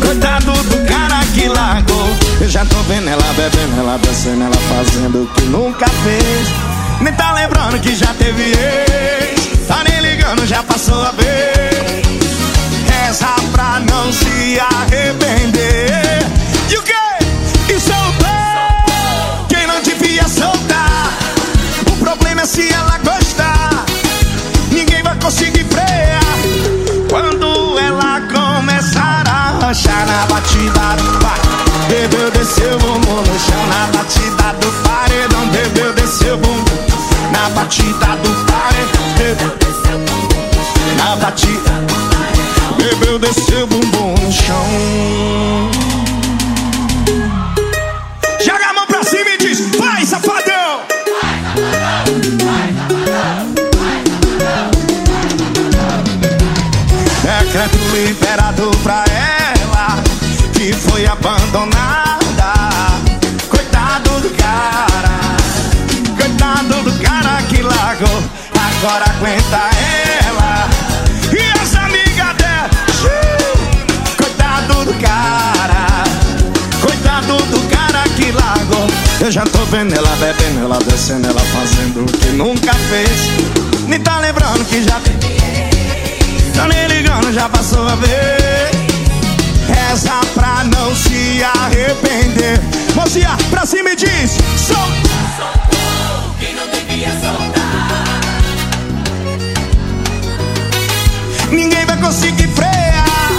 [0.01, 2.07] Coitado do cara que largou.
[2.41, 6.47] Eu já tô vendo ela bebendo, ela dançando, ela fazendo o que nunca fez.
[7.01, 9.67] Nem tá lembrando que já teve ex.
[9.67, 12.32] Tá nem ligando, já passou a vez.
[13.05, 16.25] Reza pra não se arrepender.
[16.69, 16.93] E o quê?
[17.67, 19.45] E soltou.
[19.49, 21.11] Quem não devia soltar.
[21.91, 23.85] O problema é se ela gostar.
[24.71, 26.21] Ninguém vai conseguir frear.
[27.09, 31.41] Quando ela começar a rochar na batida do pai.
[31.89, 36.63] Bebeu, desceu, bumbum no chão Na batida do paredão Bebeu, desceu, bumbum
[37.31, 41.82] Na batida do paredão Bebeu, desceu, bumbum Na batida
[43.23, 44.65] Desceu, bumbum no chão.
[48.43, 50.81] Joga a mão pra cima e diz Vai, safadão!
[57.21, 60.03] Decreto liberado pra ela
[60.53, 62.53] Que foi abandonada.
[63.47, 65.37] Coitado do cara
[66.17, 68.23] Coitado do cara que largou.
[68.51, 70.02] Agora aguenta ela
[79.23, 83.87] Eu já tô vendo ela bebendo, ela descendo Ela fazendo o que nunca fez.
[83.87, 85.17] Nem tá lembrando que já teve
[86.53, 88.11] Tá nem ligando, já passou a vez
[89.65, 92.59] Reza pra não se arrepender.
[92.95, 95.13] Mocinha, pra cima e diz Soltou
[96.37, 98.03] quem não devia soltar
[101.49, 103.31] Ninguém vai conseguir frear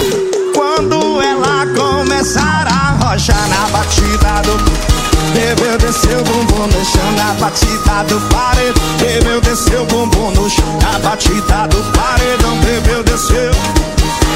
[0.55, 4.94] Quando ela começar a rochar na batida do
[5.35, 8.83] Bebeu, desceu o bumbum no chão Na batida do paredão.
[8.99, 12.57] Bebeu, desceu o bumbum no chão Na batida do paredão.
[12.61, 13.51] Bebeu, desceu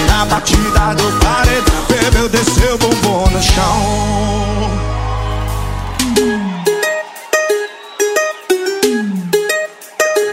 [0.09, 1.74] Na batida do paredão.
[1.88, 4.59] Bebeu, desceu o bumbum no chão.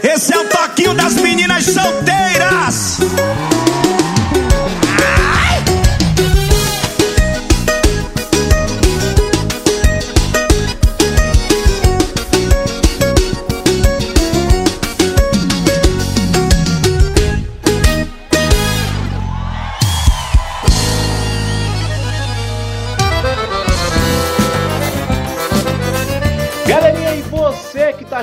[0.02, 2.05] Esse é o toquinho das meninas solteiras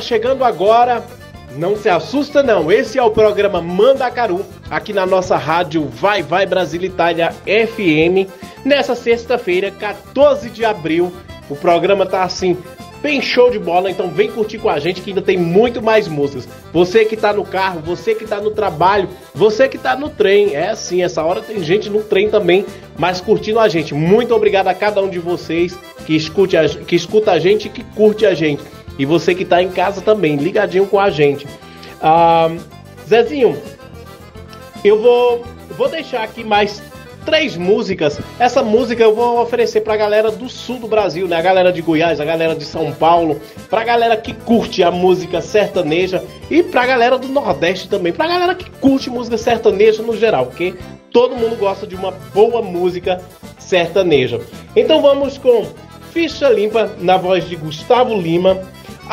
[0.03, 1.03] chegando agora,
[1.55, 2.71] não se assusta não.
[2.71, 8.29] Esse é o programa Mandacaru, aqui na nossa rádio Vai Vai Brasil Itália FM.
[8.65, 11.11] Nessa sexta-feira, 14 de abril,
[11.49, 12.57] o programa tá assim
[13.01, 16.07] bem show de bola, então vem curtir com a gente que ainda tem muito mais
[16.07, 16.47] músicas.
[16.71, 20.55] Você que tá no carro, você que tá no trabalho, você que tá no trem,
[20.55, 22.65] é assim, essa hora tem gente no trem também,
[22.97, 23.93] mas curtindo a gente.
[23.93, 27.69] Muito obrigado a cada um de vocês que, escute a, que escuta a gente e
[27.69, 28.63] que curte a gente.
[28.97, 31.47] E você que tá em casa também, ligadinho com a gente.
[32.01, 32.49] Ah,
[33.07, 33.57] Zezinho,
[34.83, 35.43] eu vou,
[35.77, 36.81] vou deixar aqui mais
[37.25, 38.19] três músicas.
[38.37, 41.37] Essa música eu vou oferecer pra galera do sul do Brasil, né?
[41.37, 43.39] A galera de Goiás, a galera de São Paulo,
[43.69, 48.55] pra galera que curte a música sertaneja e pra galera do Nordeste também, pra galera
[48.55, 50.75] que curte música sertaneja no geral, porque
[51.11, 53.21] todo mundo gosta de uma boa música
[53.57, 54.39] sertaneja.
[54.75, 55.65] Então vamos com
[56.11, 58.61] Ficha Limpa na voz de Gustavo Lima,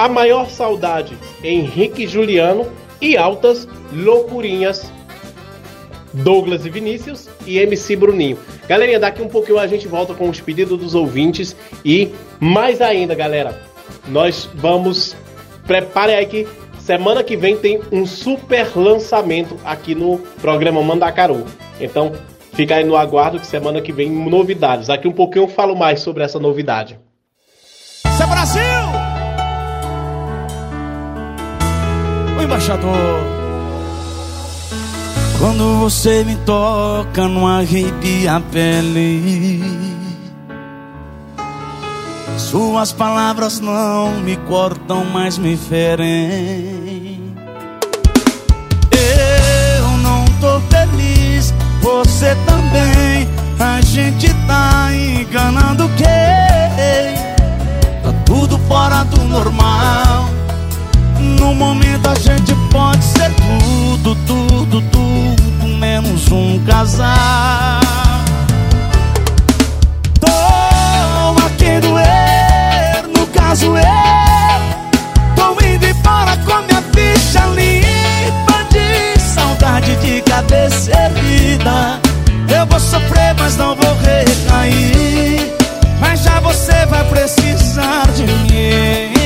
[0.00, 2.66] A Maior Saudade, Henrique Juliano
[3.02, 4.90] e Altas Loucurinhas
[6.14, 8.38] Douglas e Vinícius e MC Bruninho.
[8.66, 13.14] Galerinha, daqui um pouquinho a gente volta com os pedidos dos ouvintes e mais ainda,
[13.14, 13.60] galera,
[14.08, 15.14] nós vamos
[15.66, 16.48] prepare aí que
[16.78, 21.44] semana que vem tem um super lançamento aqui no programa Mandacaru.
[21.78, 22.12] Então,
[22.54, 24.86] fica aí no aguardo que semana que vem novidades.
[24.86, 26.98] Daqui um pouquinho eu falo mais sobre essa novidade.
[28.06, 28.69] Isso é Brasil!
[32.40, 33.40] O embaixador
[35.38, 39.62] quando você me toca, não arrepia a pele.
[42.36, 47.34] Suas palavras não me cortam, mas me ferem.
[48.90, 53.28] Eu não tô feliz, você também.
[53.58, 56.06] A gente tá enganando quem?
[58.02, 60.39] Tá tudo fora do normal.
[61.40, 67.80] No momento a gente pode ser tudo, tudo, tudo Menos um casal.
[70.20, 79.18] Tô a quem doer, no caso eu Tô indo embora com minha ficha limpa De
[79.18, 82.00] saudade de cabeça erguida.
[82.54, 85.56] Eu vou sofrer, mas não vou recair.
[85.98, 89.19] Mas já você vai precisar de mim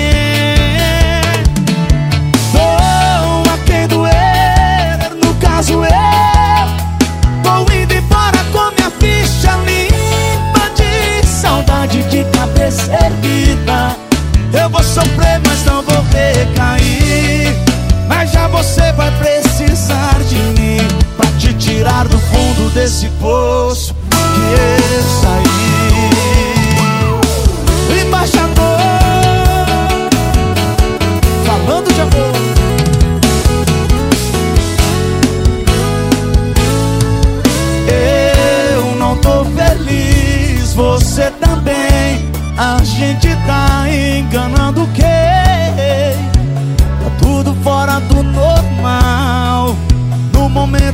[14.95, 17.53] sofrer, mas não vou recair
[18.09, 20.79] Mas já você vai precisar de mim
[21.17, 25.44] Pra te tirar do fundo desse poço Que eu saí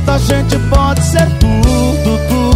[0.01, 2.50] Momento a gente pode ser tudo, tudo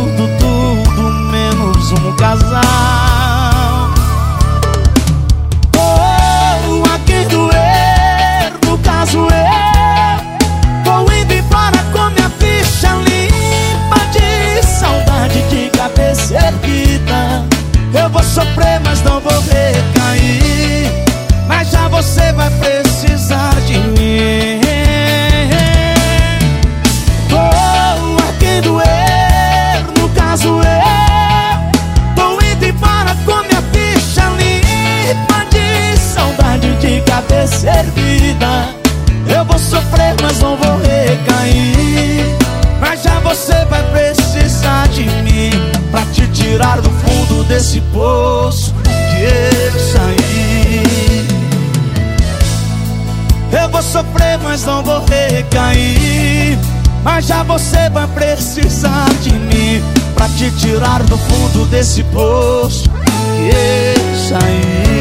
[57.06, 59.80] Mas já você vai precisar de mim
[60.16, 64.96] pra te tirar do fundo desse poço que eu saí.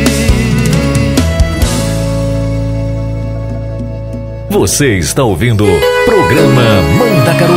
[4.51, 5.65] Você está ouvindo
[6.05, 6.63] Programa
[6.99, 7.55] Mandacaru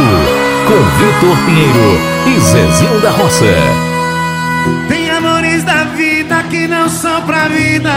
[0.66, 3.44] com Vitor Pinheiro e Zezinho da Roça.
[4.88, 7.92] Tem amores da vida que não são pra vida.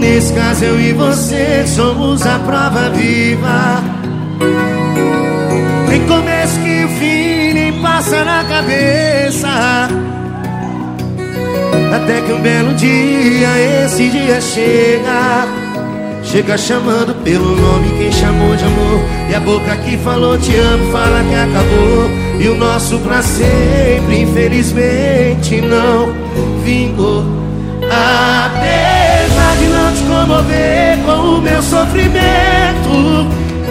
[0.00, 3.82] Nesse caso eu e você somos a prova viva.
[5.88, 9.48] Nem começo que o fim nem passa na cabeça.
[11.94, 15.48] Até que um belo dia, esse dia chega.
[16.22, 19.00] Chega chamando pelo nome quem chamou de amor.
[19.30, 22.10] E a boca que falou te amo fala que acabou.
[22.38, 26.12] E o nosso pra sempre infelizmente não
[26.62, 27.24] vingou.
[27.80, 28.87] Te
[30.28, 33.26] comover com o meu sofrimento.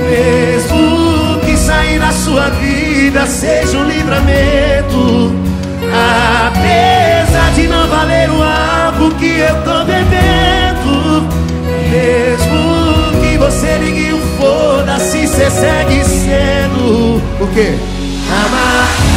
[0.09, 5.35] Mesmo que sair da sua vida seja um livramento.
[6.47, 11.27] Apesar de não valer o álcool que eu tô bebendo
[11.89, 17.21] Mesmo que você ligue o foda-se, cê segue sendo.
[17.39, 17.77] O quê?
[18.29, 19.16] Amar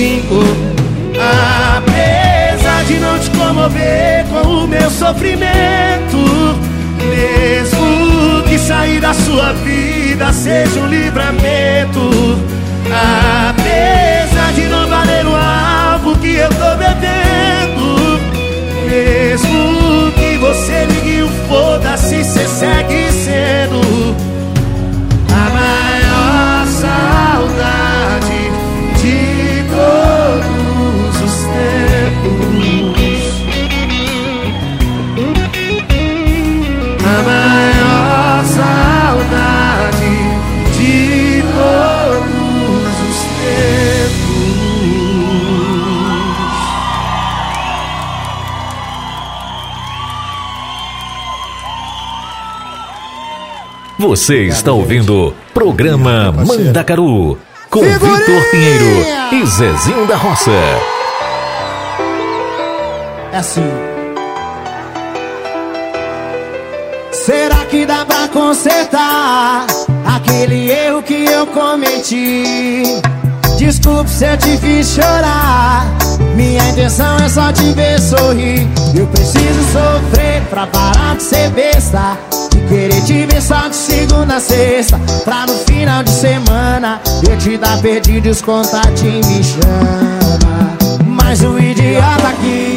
[0.00, 0.42] vingou
[1.76, 6.18] Apesar de não te comover com o meu sofrimento
[7.10, 12.38] Mesmo que sair da sua vida seja um livramento.
[12.86, 17.20] Apesar de não valer o álcool que eu tô bebendo
[18.90, 24.16] mesmo que você ligue o foda-se, cê segue sendo
[25.32, 28.29] a maior saudade
[54.10, 57.38] Você está ouvindo programa Mandacaru
[57.70, 60.50] com Vitor Pinheiro e Zezinho da Roça.
[63.32, 63.70] É assim.
[67.12, 69.66] Será que dá pra consertar
[70.04, 72.82] aquele erro que eu cometi?
[73.58, 75.86] Desculpe se eu te fiz chorar.
[76.34, 78.66] Minha intenção é só te ver sorrir.
[78.92, 82.18] Eu preciso sofrer pra parar de ser besta.
[82.50, 84.98] De querer te ver só de segunda a sexta.
[85.24, 90.76] Pra no final de semana eu te dar perdido e os contatinhos me chama.
[91.06, 92.76] Mas o idiota aqui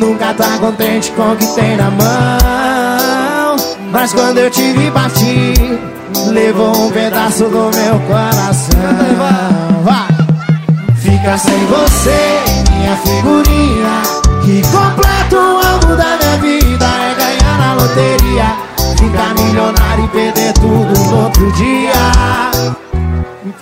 [0.00, 3.56] nunca tá contente com o que tem na mão.
[3.90, 5.78] Mas quando eu te vi partir,
[6.30, 8.76] levou um pedaço do meu coração.
[11.26, 12.42] Fica sem você,
[12.72, 14.02] minha figurinha.
[14.44, 18.56] Que completo o amo da minha vida é ganhar na loteria.
[19.06, 21.92] Ficar milionário e perder tudo no outro dia.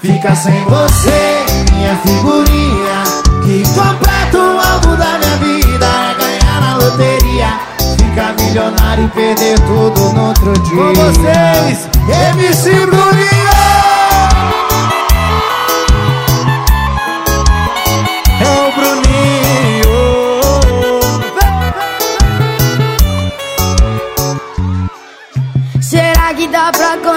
[0.00, 3.04] Fica sem você, minha figurinha.
[3.44, 7.60] Que completo o amo da minha vida é ganhar na loteria.
[7.98, 10.76] Ficar milionário e perder tudo no outro dia.
[10.76, 13.43] Com vocês, MC Bruninho!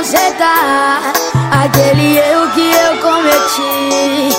[0.08, 1.12] Consertar
[1.52, 4.30] aquele erro que eu cometi?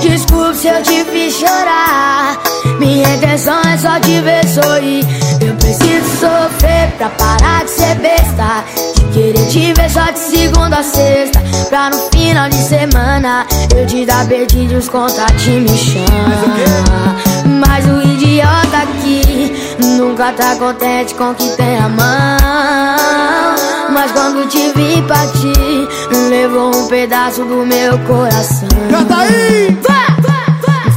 [0.00, 2.36] Desculpe se eu te fiz chorar.
[2.80, 5.06] Minha intenção é só te ver sorrir.
[5.40, 8.64] Eu preciso sofrer pra parar de ser besta.
[8.96, 11.40] De querer te ver só de segunda a sexta.
[11.68, 13.46] Pra no final de semana
[13.76, 17.16] eu te dar e os contatinhos me chama.
[17.60, 23.55] Mas o idiota aqui nunca tá contente com o que tem a mão.
[23.92, 25.88] Mas quando te vi partir,
[26.28, 28.68] levou um pedaço do meu coração.
[28.90, 29.78] Canta aí!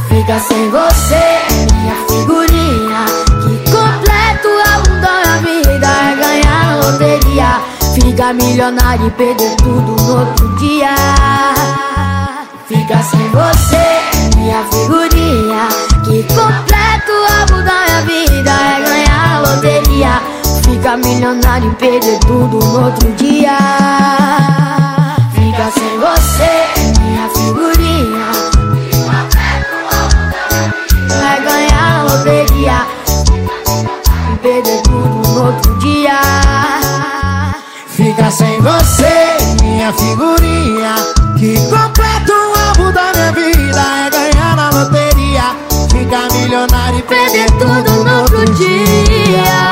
[0.08, 1.24] Fica sem você,
[1.72, 3.04] minha figurinha.
[3.42, 7.60] Que completo álbum da minha vida é ganhar na loteria.
[7.94, 10.94] Fica milionário e perder tudo no outro dia.
[12.68, 15.68] Fica sem você, minha figurinha.
[16.04, 20.39] Que completo amo da minha vida é ganhar a loteria.
[20.80, 23.54] Ficar milionário e perder tudo no outro dia.
[25.34, 28.26] Ficar sem você, minha figurinha.
[31.20, 32.86] Vai ganhar a loteria
[34.32, 36.18] e perder tudo no outro dia.
[37.86, 40.94] Fica sem você, minha figurinha
[41.38, 45.54] Que completa o álbum da minha vida É ganhar na loteria
[45.90, 49.69] Ficar milionário e perder tudo no outro dia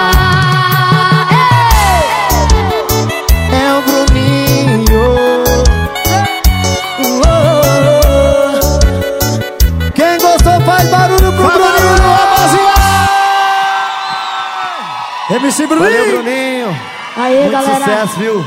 [15.38, 15.90] MC Bruninho!
[15.90, 16.76] Valeu, Bruninho
[17.16, 17.74] Aí, Muito galera.
[17.84, 18.44] sucesso, viu?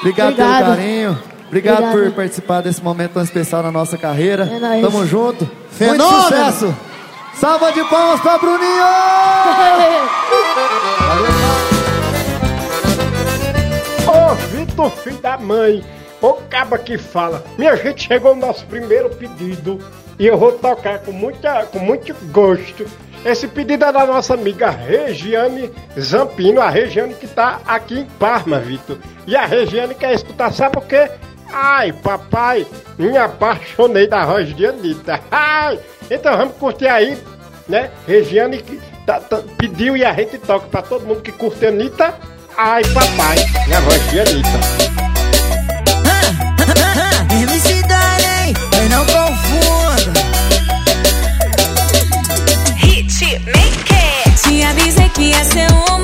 [0.00, 0.64] Obrigado, Obrigado.
[0.64, 1.18] pelo carinho.
[1.48, 2.04] Obrigado, Obrigado.
[2.04, 4.44] por participar desse momento tão especial na nossa carreira.
[4.52, 4.82] É nóis.
[4.82, 5.48] Tamo junto.
[5.70, 6.04] Fenômeno.
[6.10, 6.76] Muito sucesso.
[7.34, 8.82] Salva de palmas pra Bruninho!
[14.06, 15.84] Ô, Vitor, filho da mãe,
[16.20, 17.44] ô caba que fala.
[17.56, 19.78] Minha gente, chegou o nosso primeiro pedido
[20.18, 22.86] e eu vou tocar com, muita, com muito gosto.
[23.24, 28.58] Esse pedido é da nossa amiga Regiane Zampino, a Regiane que tá aqui em Parma,
[28.58, 28.98] Vitor.
[29.26, 31.08] E a Regiane quer escutar, sabe o quê?
[31.52, 32.66] Ai, papai,
[32.98, 35.20] me apaixonei da voz de Anitta.
[35.30, 35.78] Ai,
[36.10, 37.16] então vamos curtir aí,
[37.68, 37.90] né?
[38.08, 42.14] Regiane que tá- tá- pediu e a gente toca pra todo mundo que curte Anitta.
[42.56, 43.36] Ai, papai,
[43.66, 44.58] minha voz de Anitta.
[47.40, 49.02] MC Darem, mas não.
[54.64, 56.01] Avisei que ia ser uma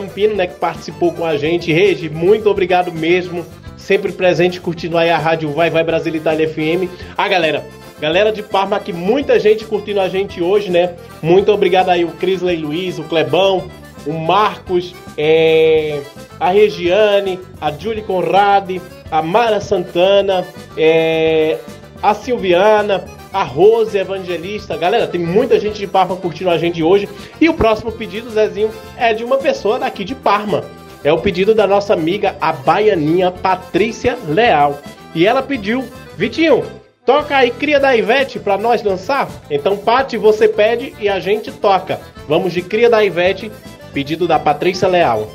[0.00, 1.72] Zampino, né, que participou com a gente.
[1.72, 3.44] Regi, muito obrigado mesmo.
[3.76, 6.90] Sempre presente, curtindo aí a rádio Vai Vai Brasil Itália FM.
[7.16, 7.64] Ah, galera,
[7.98, 10.94] galera de Parma aqui, muita gente curtindo a gente hoje, né?
[11.22, 13.70] Muito obrigado aí o Crisley Luiz, o Clebão,
[14.06, 16.00] o Marcos, é,
[16.38, 18.78] a Regiane, a Julie Conrad,
[19.10, 20.46] a Mara Santana,
[20.76, 21.58] é,
[22.02, 23.04] a Silviana,
[23.36, 24.78] a Rose Evangelista.
[24.78, 27.06] Galera, tem muita gente de Parma curtindo a gente hoje.
[27.38, 30.64] E o próximo pedido, Zezinho, é de uma pessoa daqui de Parma.
[31.04, 34.80] É o pedido da nossa amiga, a baianinha Patrícia Leal.
[35.14, 35.84] E ela pediu,
[36.16, 36.64] Vitinho,
[37.04, 39.28] toca aí Cria da Ivete pra nós dançar?
[39.50, 42.00] Então, Pati, você pede e a gente toca.
[42.26, 43.52] Vamos de Cria da Ivete,
[43.92, 45.28] pedido da Patrícia Leal.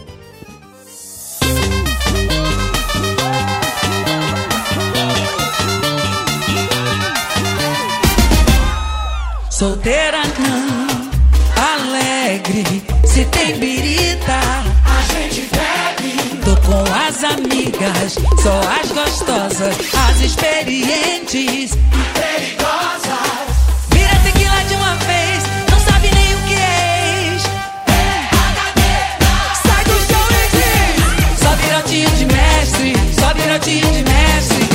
[13.46, 14.40] Birita,
[14.86, 16.42] a gente bebe.
[16.46, 19.76] Tô com as amigas, só as gostosas,
[20.10, 23.50] as experientes e perigosas.
[23.90, 27.44] Vira tequila de uma vez, não sabe nem o que é ex.
[29.66, 34.71] Sai do chão e diz: Só virotinho de mestre, só virotinho de mestre.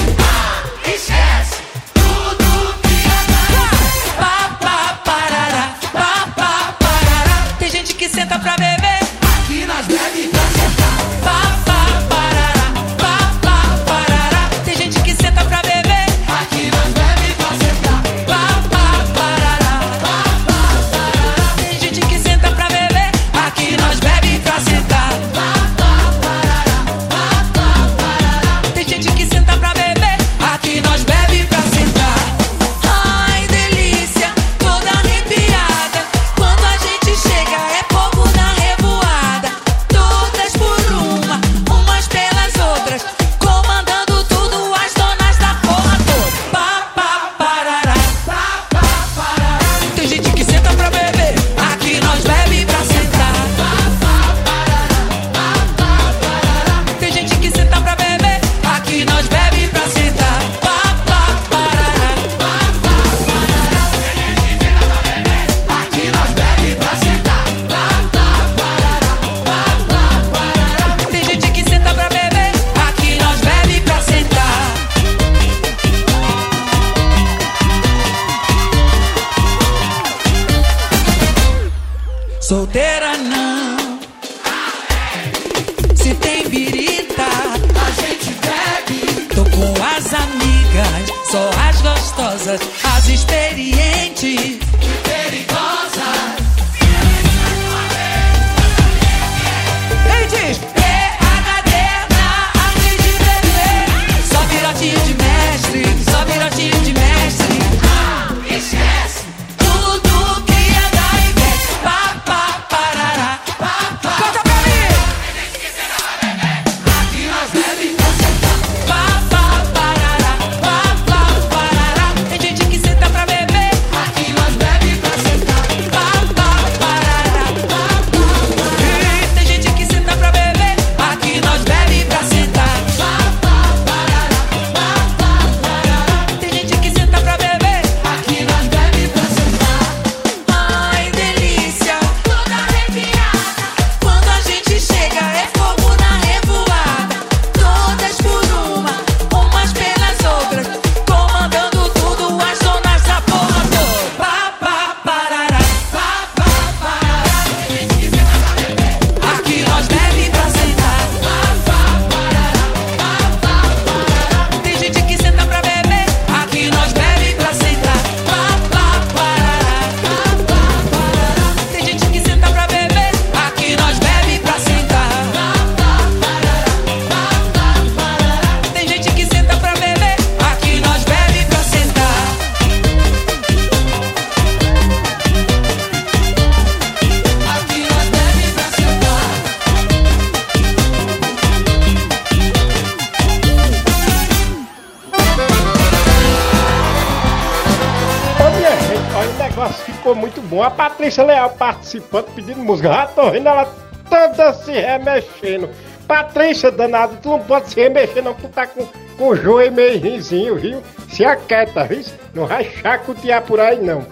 [200.07, 200.63] Ficou muito bom.
[200.63, 202.89] A Patrícia Leal participando, pedindo música.
[202.89, 203.69] Já tô vendo ela
[204.09, 205.69] toda se remexendo.
[206.07, 208.87] Patrícia, danado, tu não pode se remexer não, tu tá com,
[209.19, 210.81] com o joelho meio rizinho, viu?
[211.09, 212.05] Se aquieta, viu?
[212.33, 214.07] Não vai chacotear por aí não.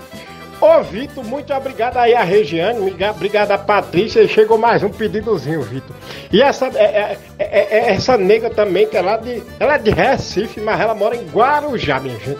[0.61, 5.62] Ô Vitor, muito obrigado aí a Regiane, obrigado a Patrícia, e chegou mais um pedidozinho,
[5.62, 5.95] Vitor.
[6.33, 9.79] E essa, é, é- é- é- essa nega também, que é lá de, ela é
[9.79, 12.39] de Recife, mas ela mora em Guarujá, minha gente.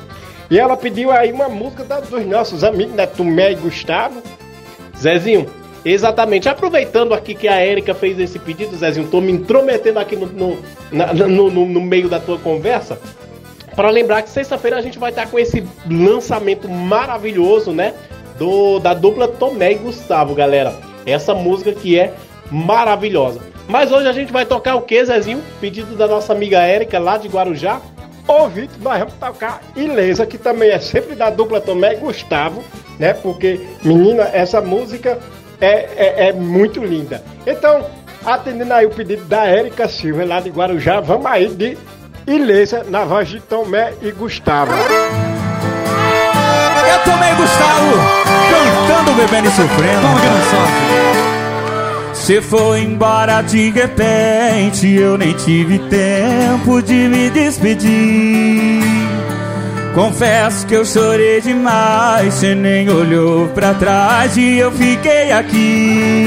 [0.50, 4.22] E ela pediu aí uma música dos nossos amigos, né, Tomé e Gustavo.
[4.98, 5.46] Zezinho,
[5.84, 6.48] exatamente.
[6.48, 10.58] Aproveitando aqui que a Érica fez esse pedido, Zezinho, tô me intrometendo aqui no, no,
[10.92, 12.98] na- no- no- no meio da tua conversa.
[13.74, 17.92] Para lembrar que sexta-feira a gente vai estar com esse lançamento maravilhoso, né?
[18.38, 20.74] Do, da dupla Tomé e Gustavo, galera.
[21.06, 22.12] Essa música que é
[22.50, 23.40] maravilhosa.
[23.66, 25.42] Mas hoje a gente vai tocar o que, Zezinho?
[25.60, 27.80] Pedido da nossa amiga Érica lá de Guarujá.
[28.48, 32.64] Vitor, nós vamos tocar Ilesa, que também é sempre da dupla Tomé e Gustavo,
[32.98, 33.14] né?
[33.14, 35.18] Porque, menina, essa música
[35.60, 37.22] é, é, é muito linda.
[37.46, 37.86] Então,
[38.24, 41.76] atendendo aí o pedido da Érica Silva, lá de Guarujá, vamos aí de
[42.26, 44.72] Ilesa, na voz de Tomé e Gustavo.
[44.72, 44.78] Eu
[47.05, 47.92] tomei Gustavo
[48.51, 50.01] cantando, bebendo e sofrendo.
[50.02, 51.34] Vamos que não sofre.
[52.24, 58.82] Você foi embora de repente, eu nem tive tempo de me despedir.
[59.94, 66.26] Confesso que eu chorei demais, você nem olhou pra trás e eu fiquei aqui.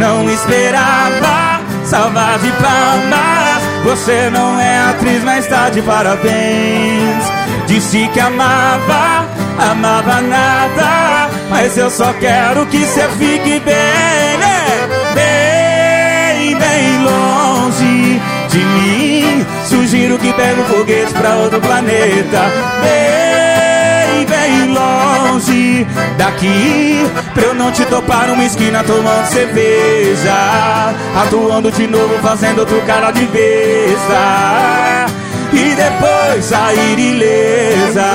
[0.00, 3.62] Não esperava salvar de palmas.
[3.84, 7.24] Você não é atriz, mas tá de parabéns.
[7.68, 9.24] Disse que amava,
[9.70, 11.39] amava nada.
[11.50, 14.88] Mas eu só quero que você fique bem, né?
[15.14, 19.46] Bem, bem longe de mim.
[19.64, 22.40] Sugiro que pegue um foguete pra outro planeta.
[22.80, 25.86] Bem, bem longe
[26.16, 27.04] daqui.
[27.34, 30.94] Pra eu não te topar numa esquina tomando cerveja.
[31.20, 35.06] Atuando de novo, fazendo outro cara de besta.
[35.52, 38.06] E depois sair ilesa.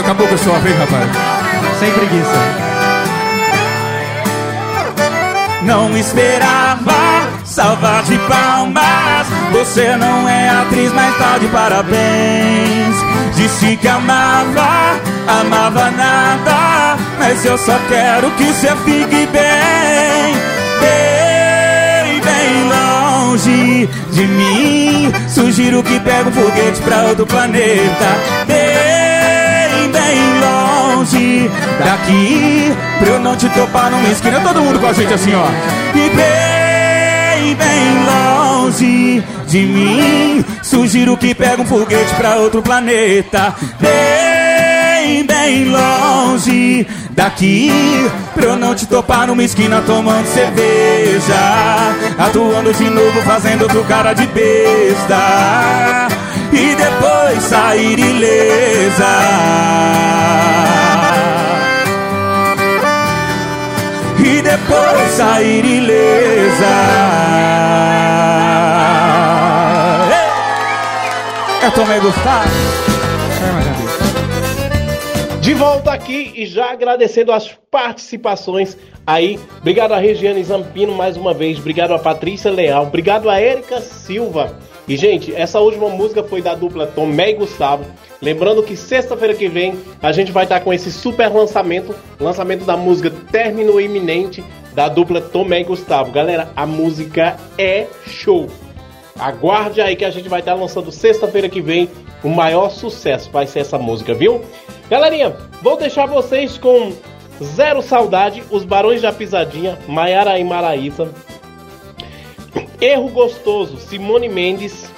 [0.00, 1.10] Acabou com a sua vez, rapaz.
[1.78, 2.70] Sem preguiça.
[5.62, 9.26] Não esperava salvar de palmas.
[9.52, 12.96] Você não é atriz, mas tá de parabéns.
[13.36, 14.98] Disse que amava,
[15.28, 16.96] amava nada.
[17.18, 20.34] Mas eu só quero que você fique bem,
[20.80, 25.12] bem, bem longe de mim.
[25.28, 28.16] Sugiro que pegue um foguete pra outro planeta.
[28.46, 29.19] Bem,
[30.10, 32.72] bem longe daqui.
[32.98, 34.40] Pra eu não te topar numa esquina.
[34.40, 35.46] Todo mundo com a gente assim, ó.
[35.94, 40.44] E bem, bem longe de mim.
[40.62, 43.54] Sugiro que pegue um foguete pra outro planeta.
[43.80, 47.70] Bem, bem longe daqui.
[48.34, 51.34] Pra eu não te topar numa esquina tomando cerveja.
[52.18, 56.08] Atuando de novo, fazendo outro cara de besta.
[56.52, 59.04] E depois sair ilesa.
[64.18, 67.00] E depois sair ilesa.
[71.62, 72.48] Eu tomei Gustavo.
[75.40, 79.38] De volta aqui e já agradecendo as participações aí.
[79.58, 81.58] Obrigado a Regiane Zampino mais uma vez.
[81.58, 82.84] Obrigado a Patrícia Leal.
[82.84, 84.58] Obrigado a Érica Silva.
[84.90, 87.84] E, gente, essa última música foi da dupla Tomé e Gustavo.
[88.20, 92.76] Lembrando que sexta-feira que vem a gente vai estar com esse super lançamento lançamento da
[92.76, 94.42] música Término Iminente
[94.74, 96.10] da dupla Tomé e Gustavo.
[96.10, 98.48] Galera, a música é show.
[99.16, 101.88] Aguarde aí que a gente vai estar lançando sexta-feira que vem
[102.24, 103.30] o maior sucesso.
[103.30, 104.40] Vai ser essa música, viu?
[104.90, 106.92] Galerinha, vou deixar vocês com
[107.40, 111.08] Zero Saudade, Os Barões da Pisadinha, Maiara e Maraísa.
[112.80, 114.90] Erro Gostoso, Simone Mendes.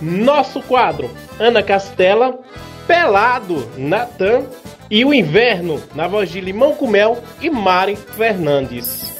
[0.00, 2.38] Nosso quadro, Ana Castela.
[2.86, 4.44] Pelado, Natan.
[4.90, 9.15] E o Inverno, na voz de Limão com Mel e Mari Fernandes.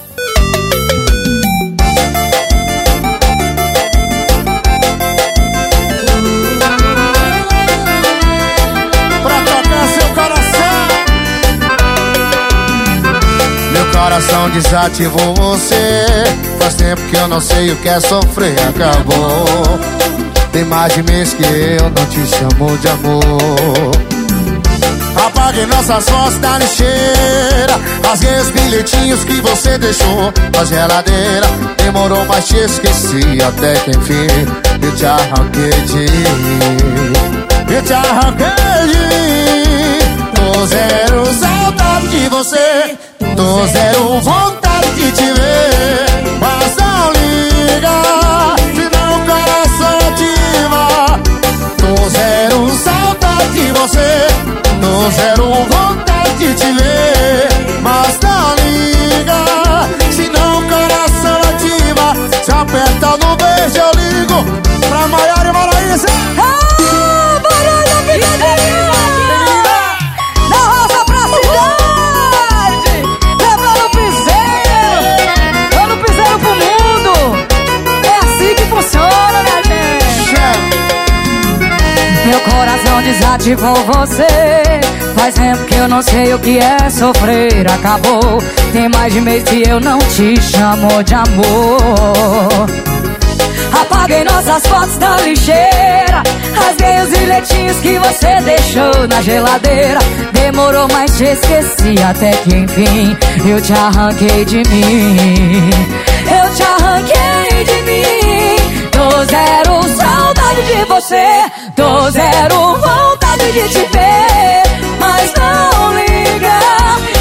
[13.96, 16.06] Coração desativou você.
[16.58, 19.78] Faz tempo que eu não sei o que é sofrer Acabou.
[20.52, 23.90] Tem mais de mês que eu não te chamo de amor.
[25.26, 27.80] Apaguei nossas fotos da lixeira.
[28.04, 31.46] Rasguei os bilhetinhos que você deixou na geladeira.
[31.78, 34.66] Demorou, mas te esqueci até que enfim.
[34.82, 38.46] Eu te arranquei de mim Eu te arranquei
[38.92, 42.96] de mim Tô zero saudade de você
[43.36, 46.06] Tô zero vontade de te ver
[46.40, 48.02] Mas não liga
[48.74, 50.84] Senão o coração ativa.
[51.76, 54.26] Tô zero saudade de você
[54.80, 57.48] Tô zero vontade de te ver
[57.82, 59.44] Mas não liga
[60.12, 62.06] Senão o coração ativa.
[62.42, 64.44] Se aperta no beijo eu ligo
[64.88, 66.06] Pra Maiara e Maraísa
[66.38, 68.95] Ah, barulho picadinha!
[82.26, 84.26] Meu coração desativou você.
[85.14, 87.70] Faz tempo que eu não sei o que é sofrer.
[87.70, 88.42] Acabou,
[88.72, 92.66] tem mais de mês que eu não te chamo de amor.
[93.80, 96.24] Apaguei nossas fotos da lixeira.
[96.52, 100.00] Rasguei os bilhetinhos que você deixou na geladeira.
[100.32, 103.16] Demorou, mas te esqueci até que enfim
[103.48, 105.70] Eu te arranquei de mim.
[106.26, 108.90] Eu te arranquei de mim.
[108.90, 111.65] Tô zero saudade saudade de você.
[111.76, 114.62] Tô zero vontade de te ver.
[114.98, 116.58] Mas não liga,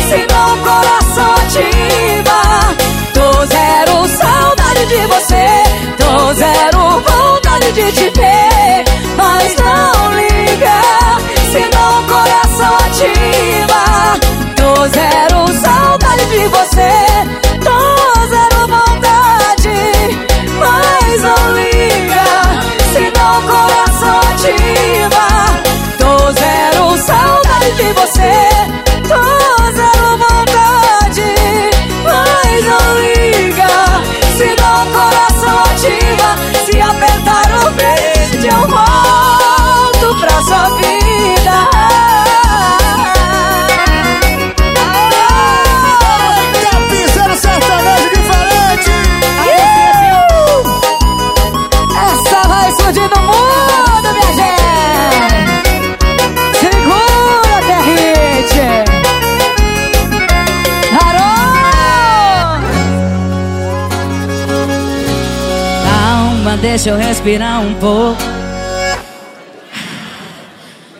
[0.10, 2.40] senão o coração ativa.
[3.14, 5.46] Tô zero saudade de você.
[5.98, 8.86] Tô zero vontade de te ver.
[9.18, 10.78] Mas não liga,
[11.52, 13.84] senão o coração ativa.
[14.56, 16.94] Tô zero saudade de você.
[17.62, 17.78] Tô
[18.30, 19.78] zero vontade.
[20.58, 22.24] Mas não liga,
[22.94, 23.75] senão o coração
[28.06, 28.55] você.
[66.46, 68.22] Calma, deixa eu respirar um pouco.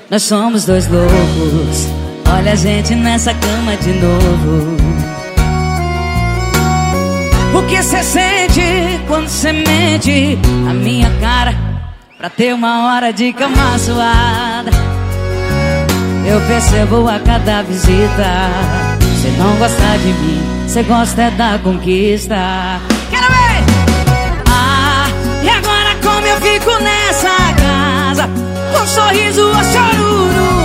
[0.10, 1.88] Nós somos dois loucos.
[2.36, 4.76] Olha a gente nessa cama de novo.
[7.54, 11.54] O que cê sente quando cê mente a minha cara
[12.18, 14.72] pra ter uma hora de cama suada?
[16.26, 18.50] Eu percebo a cada visita.
[19.22, 22.36] Cê não gosta de mim, cê gosta é da conquista.
[28.88, 30.65] Sorriso ou choro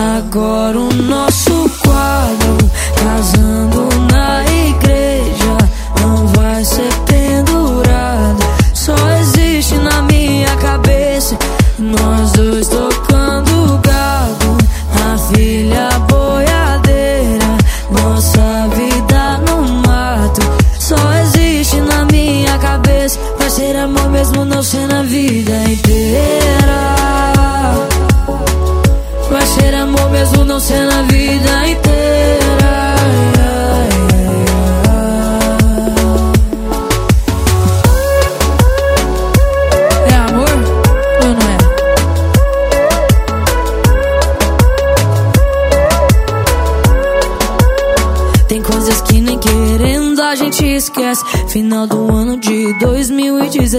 [0.00, 1.37] Agora o nosso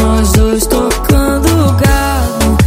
[0.00, 2.58] nós dois tocando gado.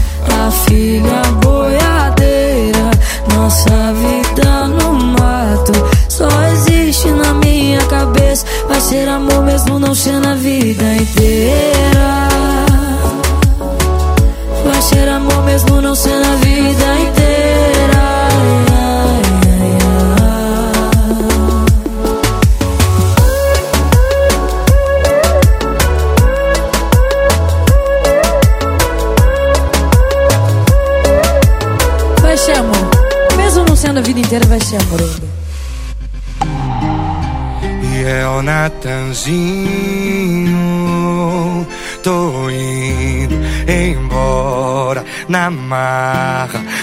[0.46, 2.92] A filha boiadeira,
[3.34, 5.72] nossa vida no mato.
[6.08, 8.46] Só existe na minha cabeça.
[8.68, 11.71] Vai ser amor mesmo não sendo a vida inteira.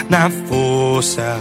[0.09, 1.37] Na força.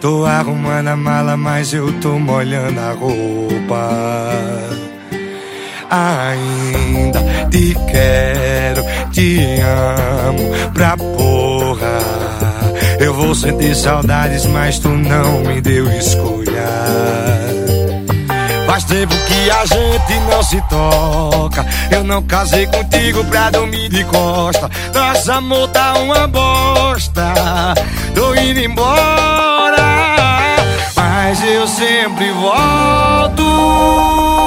[0.00, 3.90] Tô arrumando a mala, mas eu tô molhando a roupa.
[5.90, 11.98] Ainda te quero, te amo pra porra.
[13.00, 16.48] Eu vou sentir saudades, mas tu não me deu escolha.
[18.66, 21.66] Faz tempo que a gente não se toca.
[21.90, 24.70] Eu não casei contigo pra dormir de costa.
[24.94, 26.28] Nosso amor tá uma
[26.98, 27.74] bosta.
[28.14, 29.76] Tô indo embora,
[30.96, 34.37] mas eu sempre volto.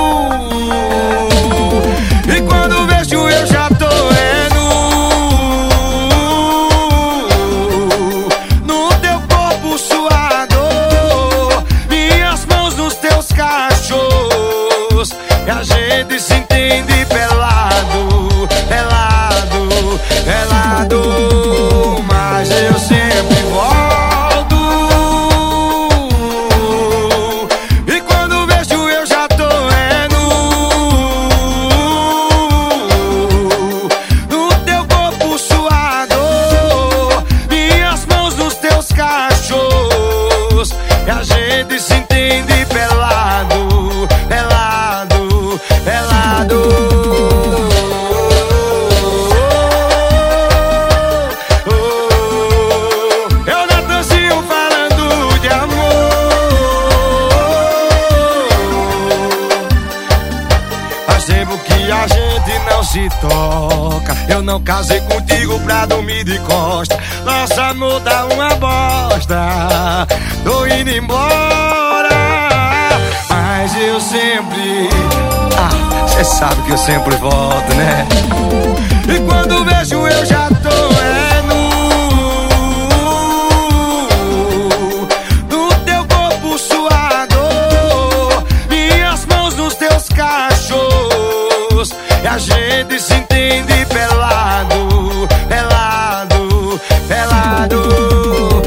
[64.52, 67.00] Não casei contigo pra dormir de costa.
[67.24, 70.06] Nossa amor tá uma bosta.
[70.44, 72.10] Tô indo embora,
[73.30, 74.90] mas eu sempre.
[75.58, 75.70] Ah,
[76.06, 78.06] cê sabe que eu sempre volto, né?
[79.08, 80.70] E quando vejo eu já tô
[81.00, 81.62] é nu.
[85.50, 87.40] No teu corpo suado,
[88.70, 91.96] minhas mãos nos teus cachos.
[92.22, 93.11] E a gente se
[93.52, 98.62] entende pelado, pelado, pelado.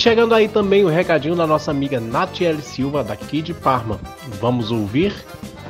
[0.00, 4.00] Chegando aí também o recadinho da nossa amiga Natiele Silva, daqui de Parma.
[4.40, 5.14] Vamos ouvir?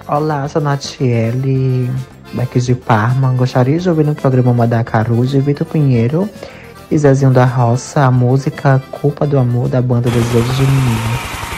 [0.07, 1.90] Olá, sou Natiele,
[2.32, 3.32] daqui de Parma.
[3.32, 6.31] Gostaria de ouvir no programa Madacaru de Vitor Pinheiro
[6.89, 11.49] e Zezinho da Roça a música Culpa do Amor da banda Desejo de Menino.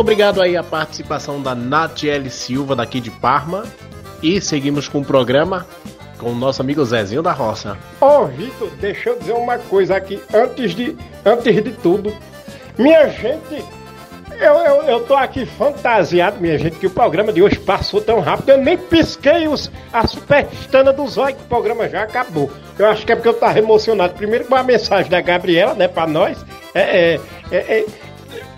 [0.00, 3.64] Obrigado aí a participação da Natiele Silva, daqui de Parma.
[4.22, 5.66] E seguimos com o programa
[6.18, 7.78] com o nosso amigo Zezinho da Roça.
[8.00, 12.12] Ô Vitor, deixa eu dizer uma coisa aqui antes de, antes de tudo.
[12.76, 13.64] Minha gente,
[14.38, 18.20] eu, eu, eu tô aqui fantasiado, minha gente, que o programa de hoje passou tão
[18.20, 18.50] rápido.
[18.50, 22.50] Eu nem pisquei os, a superstana dos olhos que o programa já acabou.
[22.78, 24.14] Eu acho que é porque eu tava emocionado.
[24.14, 26.38] Primeiro com a mensagem da Gabriela, né, pra nós.
[26.74, 27.20] É, é,
[27.50, 27.86] é, é,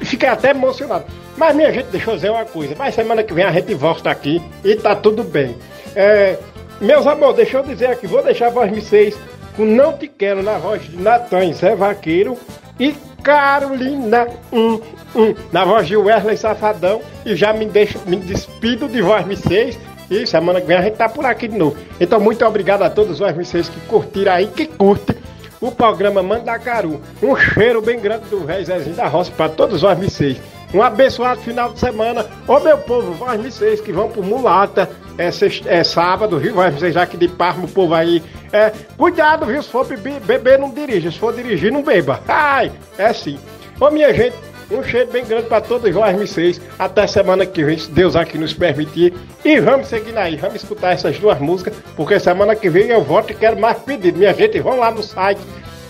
[0.05, 1.05] fiquei até emocionado.
[1.37, 2.75] Mas, minha gente, deixa eu dizer uma coisa.
[2.79, 5.57] Mas semana que vem a gente volta aqui e tá tudo bem.
[5.95, 6.39] É,
[6.81, 9.17] meus amores, deixa eu dizer aqui, vou deixar vocês
[9.57, 12.37] com Não Te Quero na voz de Natan Zé Vaqueiro
[12.79, 14.81] e Carolina hum,
[15.15, 19.79] hum, na voz de Wesley Safadão e já me, deixo, me despido de voz vocês
[20.11, 21.77] e semana que vem a gente tá por aqui de novo.
[22.01, 25.17] Então, muito obrigado a todos os vocês que curtiram aí, que curtem
[25.61, 27.01] o programa Mandacaru.
[27.23, 30.39] Um cheiro bem grande do velho Zezinho da Roça para todos os vocês.
[30.75, 32.25] Um abençoado final de semana.
[32.49, 34.89] Ô meu povo, vós vocês que vão pro Mulata,
[35.19, 36.55] é, sexta- é sábado, viu?
[36.55, 38.23] Vós vocês já que de Parma, o povo aí.
[38.53, 39.63] É, cuidado, viu?
[39.63, 41.11] Se for beber, beber, não dirija.
[41.11, 42.21] Se for dirigir, não beba.
[42.27, 43.39] Ai, é sim.
[43.81, 44.35] Ô minha gente,
[44.71, 46.59] Um cheiro bem grande pra todos nós, vocês.
[46.79, 49.13] Até semana que vem, se Deus aqui nos permitir.
[49.45, 53.33] E vamos seguindo aí, vamos escutar essas duas músicas, porque semana que vem eu volto
[53.33, 54.17] e quero mais pedido.
[54.19, 55.43] Minha gente, vão lá no site,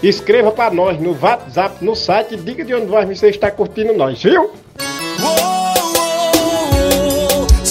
[0.02, 4.50] escreva pra nós no WhatsApp, no site, diga de onde você está curtindo nós, viu?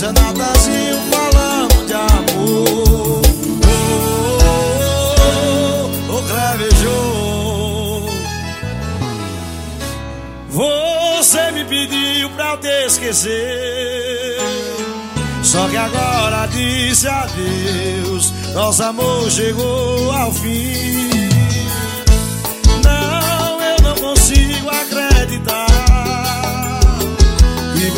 [0.01, 3.21] Seu Natalzinho falando de amor
[6.09, 8.09] Ô, ô, cravejou
[10.49, 14.37] Você me pediu pra te esquecer
[15.43, 21.09] Só que agora disse adeus Nosso amor chegou ao fim
[22.83, 25.70] Não, eu não consigo acreditar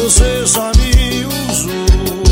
[0.03, 2.23] você só me usou,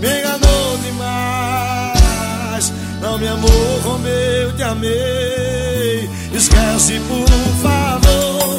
[0.00, 2.72] me enganou demais.
[3.00, 6.08] Não me amou como eu te amei.
[6.32, 7.28] Esquece, por
[7.60, 8.56] favor.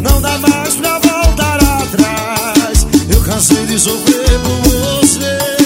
[0.00, 2.86] Não dá mais pra voltar atrás.
[3.08, 5.57] Eu cansei de sofrer por você.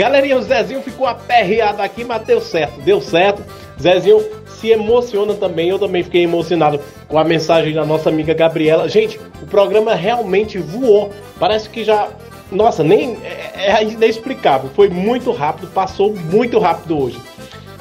[0.00, 3.44] Galerinha, o Zezinho ficou aperreado aqui, mas deu certo, deu certo.
[3.78, 8.88] Zezinho se emociona também, eu também fiquei emocionado com a mensagem da nossa amiga Gabriela.
[8.88, 11.10] Gente, o programa realmente voou.
[11.38, 12.08] Parece que já.
[12.50, 13.18] Nossa, nem.
[13.22, 14.70] É, é inexplicável.
[14.74, 17.18] Foi muito rápido, passou muito rápido hoje.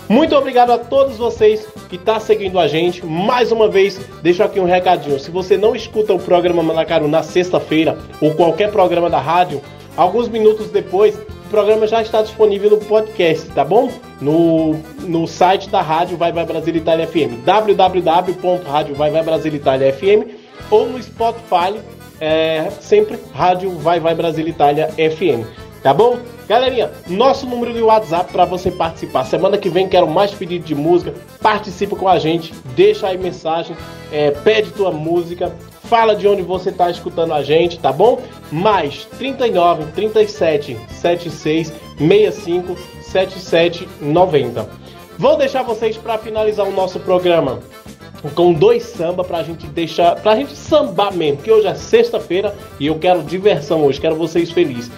[0.10, 3.06] Muito obrigado a todos vocês que estão tá seguindo a gente.
[3.06, 5.18] Mais uma vez, deixo aqui um recadinho.
[5.22, 9.62] Se você não escuta o programa Manacaru na sexta-feira ou qualquer programa da rádio,
[9.96, 11.18] alguns minutos depois,
[11.50, 13.92] programa já está disponível no podcast, tá bom?
[14.22, 20.30] No, no site da rádio Vai Vai Brasil Itália FM, www.radiovaivaibrasilitaliafm
[20.70, 21.80] ou no Spotify,
[22.22, 25.46] é, sempre Rádio Vai Vai Brasil Itália FM,
[25.82, 26.20] tá bom?
[26.48, 29.26] Galerinha, nosso número de WhatsApp para você participar.
[29.26, 31.14] Semana que vem quero mais pedido de música.
[31.42, 33.78] Participa com a gente, deixa aí mensagem,
[34.12, 35.54] é, pede tua música,
[35.90, 38.22] fala de onde você está escutando a gente, tá bom?
[38.52, 44.70] Mais 39 37 76 65 77 90.
[45.18, 47.60] Vou deixar vocês para finalizar o nosso programa
[48.36, 52.88] com dois samba pra gente deixar, pra gente sambar mesmo, que hoje é sexta-feira e
[52.88, 54.92] eu quero diversão hoje, quero vocês felizes.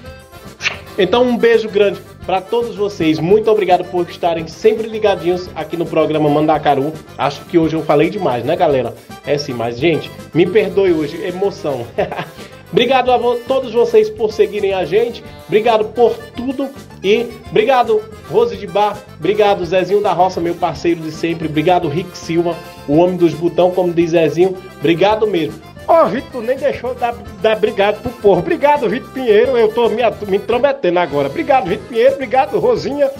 [0.97, 3.19] Então um beijo grande para todos vocês.
[3.19, 6.93] Muito obrigado por estarem sempre ligadinhos aqui no programa Mandacaru.
[7.17, 8.93] Acho que hoje eu falei demais, né, galera?
[9.25, 11.85] É sim, mas gente, me perdoe hoje, emoção.
[12.71, 15.23] obrigado a vo todos vocês por seguirem a gente.
[15.47, 16.69] Obrigado por tudo
[17.03, 21.47] e obrigado Rose de Bar, obrigado Zezinho da Roça, meu parceiro de sempre.
[21.47, 22.55] Obrigado Rick Silva,
[22.87, 24.55] o homem dos botão, como diz Zezinho.
[24.79, 25.70] Obrigado mesmo.
[25.91, 28.39] Ô, Vitor, nem deixou dar, dar obrigado pro povo.
[28.39, 29.57] Obrigado, Vitor Pinheiro.
[29.57, 31.27] Eu tô me, me intrometendo agora.
[31.27, 32.13] Obrigado, Vitor Pinheiro.
[32.13, 33.11] Obrigado, Rosinha.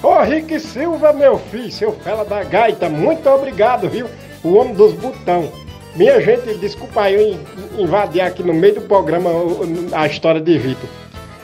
[0.00, 2.88] Ô, Rick Silva, meu filho, seu fela da gaita.
[2.88, 4.06] Muito obrigado, viu?
[4.44, 5.50] O homem dos botão.
[5.96, 7.36] Minha gente, desculpa eu
[7.76, 9.28] invadir aqui no meio do programa
[9.92, 10.88] a história de Vitor.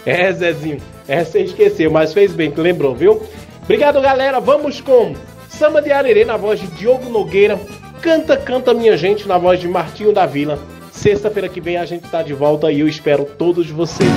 [0.07, 0.79] É, Zezinho.
[1.09, 3.21] É, você esqueceu, mas fez bem que lembrou, viu?
[3.65, 4.39] Obrigado, galera.
[4.39, 5.15] Vamos com
[5.49, 7.59] Samba de Arerê na voz de Diogo Nogueira.
[8.01, 10.76] Canta, canta, minha gente, na voz de Martinho da Vila.
[10.97, 14.09] Sexta-feira que vem a gente tá de volta e eu espero todos vocês.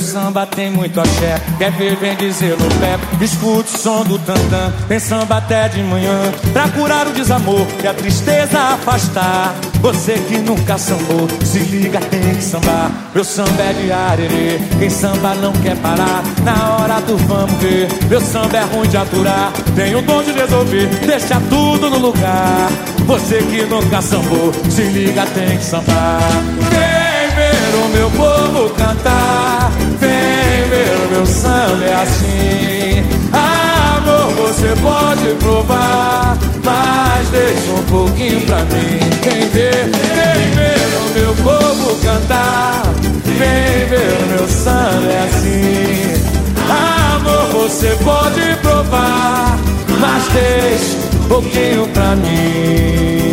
[0.00, 2.98] Meu samba tem muito axé, quer ver, vem dizer no pé.
[3.22, 6.32] Escute o som do tantã, tem samba até de manhã.
[6.54, 9.54] Pra curar o desamor e a tristeza afastar.
[9.82, 12.90] Você que nunca sambou, se liga, tem que sambar.
[13.14, 16.22] Meu samba é de arerê, quem samba não quer parar.
[16.44, 19.52] Na hora do vamos ver, meu samba é ruim de aturar.
[19.76, 22.70] Tem o dom de resolver, deixa tudo no lugar.
[23.04, 26.99] Você que nunca sambou, se liga, tem que sambar.
[27.92, 29.72] Meu povo cantar.
[29.98, 33.04] Vem ver o meu samba é assim.
[33.32, 38.98] Amor, você pode provar, mas deixa um pouquinho pra mim.
[39.22, 42.82] Vem ver, vem ver o meu povo cantar.
[43.24, 46.30] Vem ver o meu samba é assim.
[46.70, 49.58] Amor, você pode provar,
[49.98, 53.29] mas deixa um pouquinho pra mim.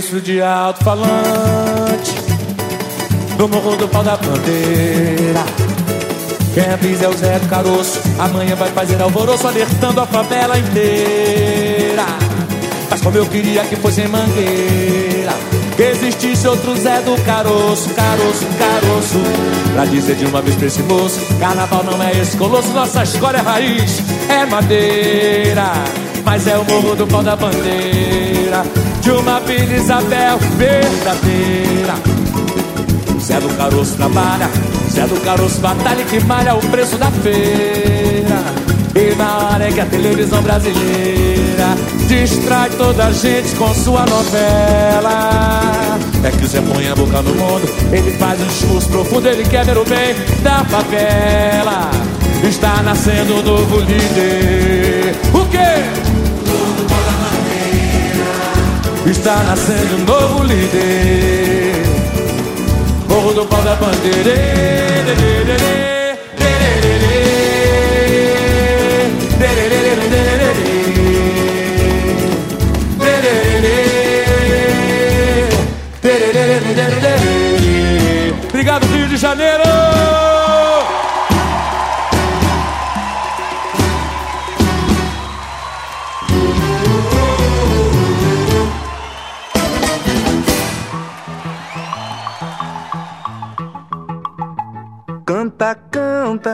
[0.00, 2.12] Serviço de alto-falante
[3.38, 5.42] Do morro do pau da bandeira
[6.52, 12.04] Quem avisa é o Zé do Caroço Amanhã vai fazer alvoroço Alertando a favela inteira
[12.90, 15.32] Mas como eu queria que fosse em Mangueira
[15.76, 19.20] Que existisse outro Zé do caroço, caroço, caroço.
[19.72, 23.38] Pra dizer de uma vez pra esse moço: Carnaval não é esse colosso, nossa escola
[23.38, 25.72] é raiz, é madeira.
[26.24, 28.64] Mas é o morro do pau da bandeira
[29.06, 31.94] de uma Vila Isabel verdadeira.
[33.20, 34.50] Zé do caroço trabalha,
[34.90, 38.42] Zé do caroço batalha que malha o preço da feira.
[38.96, 41.76] E na hora é que a televisão brasileira
[42.08, 46.00] distrai toda a gente com sua novela.
[46.24, 49.44] É que o Zé põe a boca no mundo, ele faz um discurso profundo, ele
[49.44, 51.92] quer ver o bem da favela.
[52.42, 55.14] Está nascendo um novo líder.
[55.32, 56.05] O quê?
[59.10, 61.82] Está nascendo um novo líder.
[63.08, 65.95] Morro do pau da bandeira.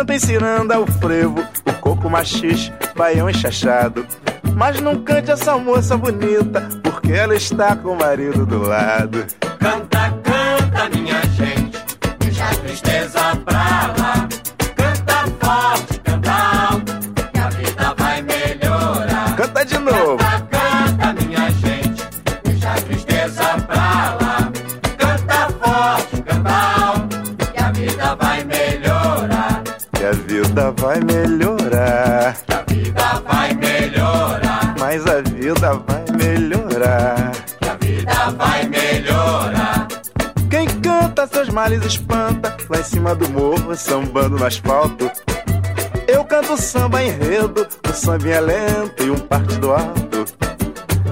[0.00, 4.06] Cantem ciranda, o frevo, o coco machixe, baião enxachado.
[4.56, 9.26] Mas não cante essa moça bonita, porque ela está com o marido do lado.
[9.58, 11.78] Canta, canta, minha gente,
[12.18, 13.19] deixa a tristeza
[35.70, 37.32] vida vai melhorar.
[37.60, 39.88] Que a vida vai melhorar.
[40.50, 45.10] Quem canta seus males espanta, lá em cima do morro, sambando no asfalto.
[46.08, 50.24] Eu canto samba enredo, o samba é lento e um partido alto.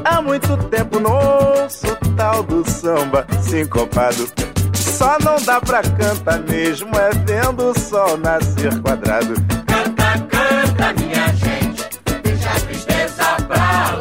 [0.05, 4.28] Há muito tempo não ouço tal do samba sincopado.
[4.74, 9.35] Só não dá pra cantar mesmo, é vendo o sol nascer quadrado.
[9.66, 11.89] Canta, canta, minha gente,
[12.24, 13.98] deixa a tristeza pra lá.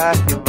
[0.00, 0.39] Mas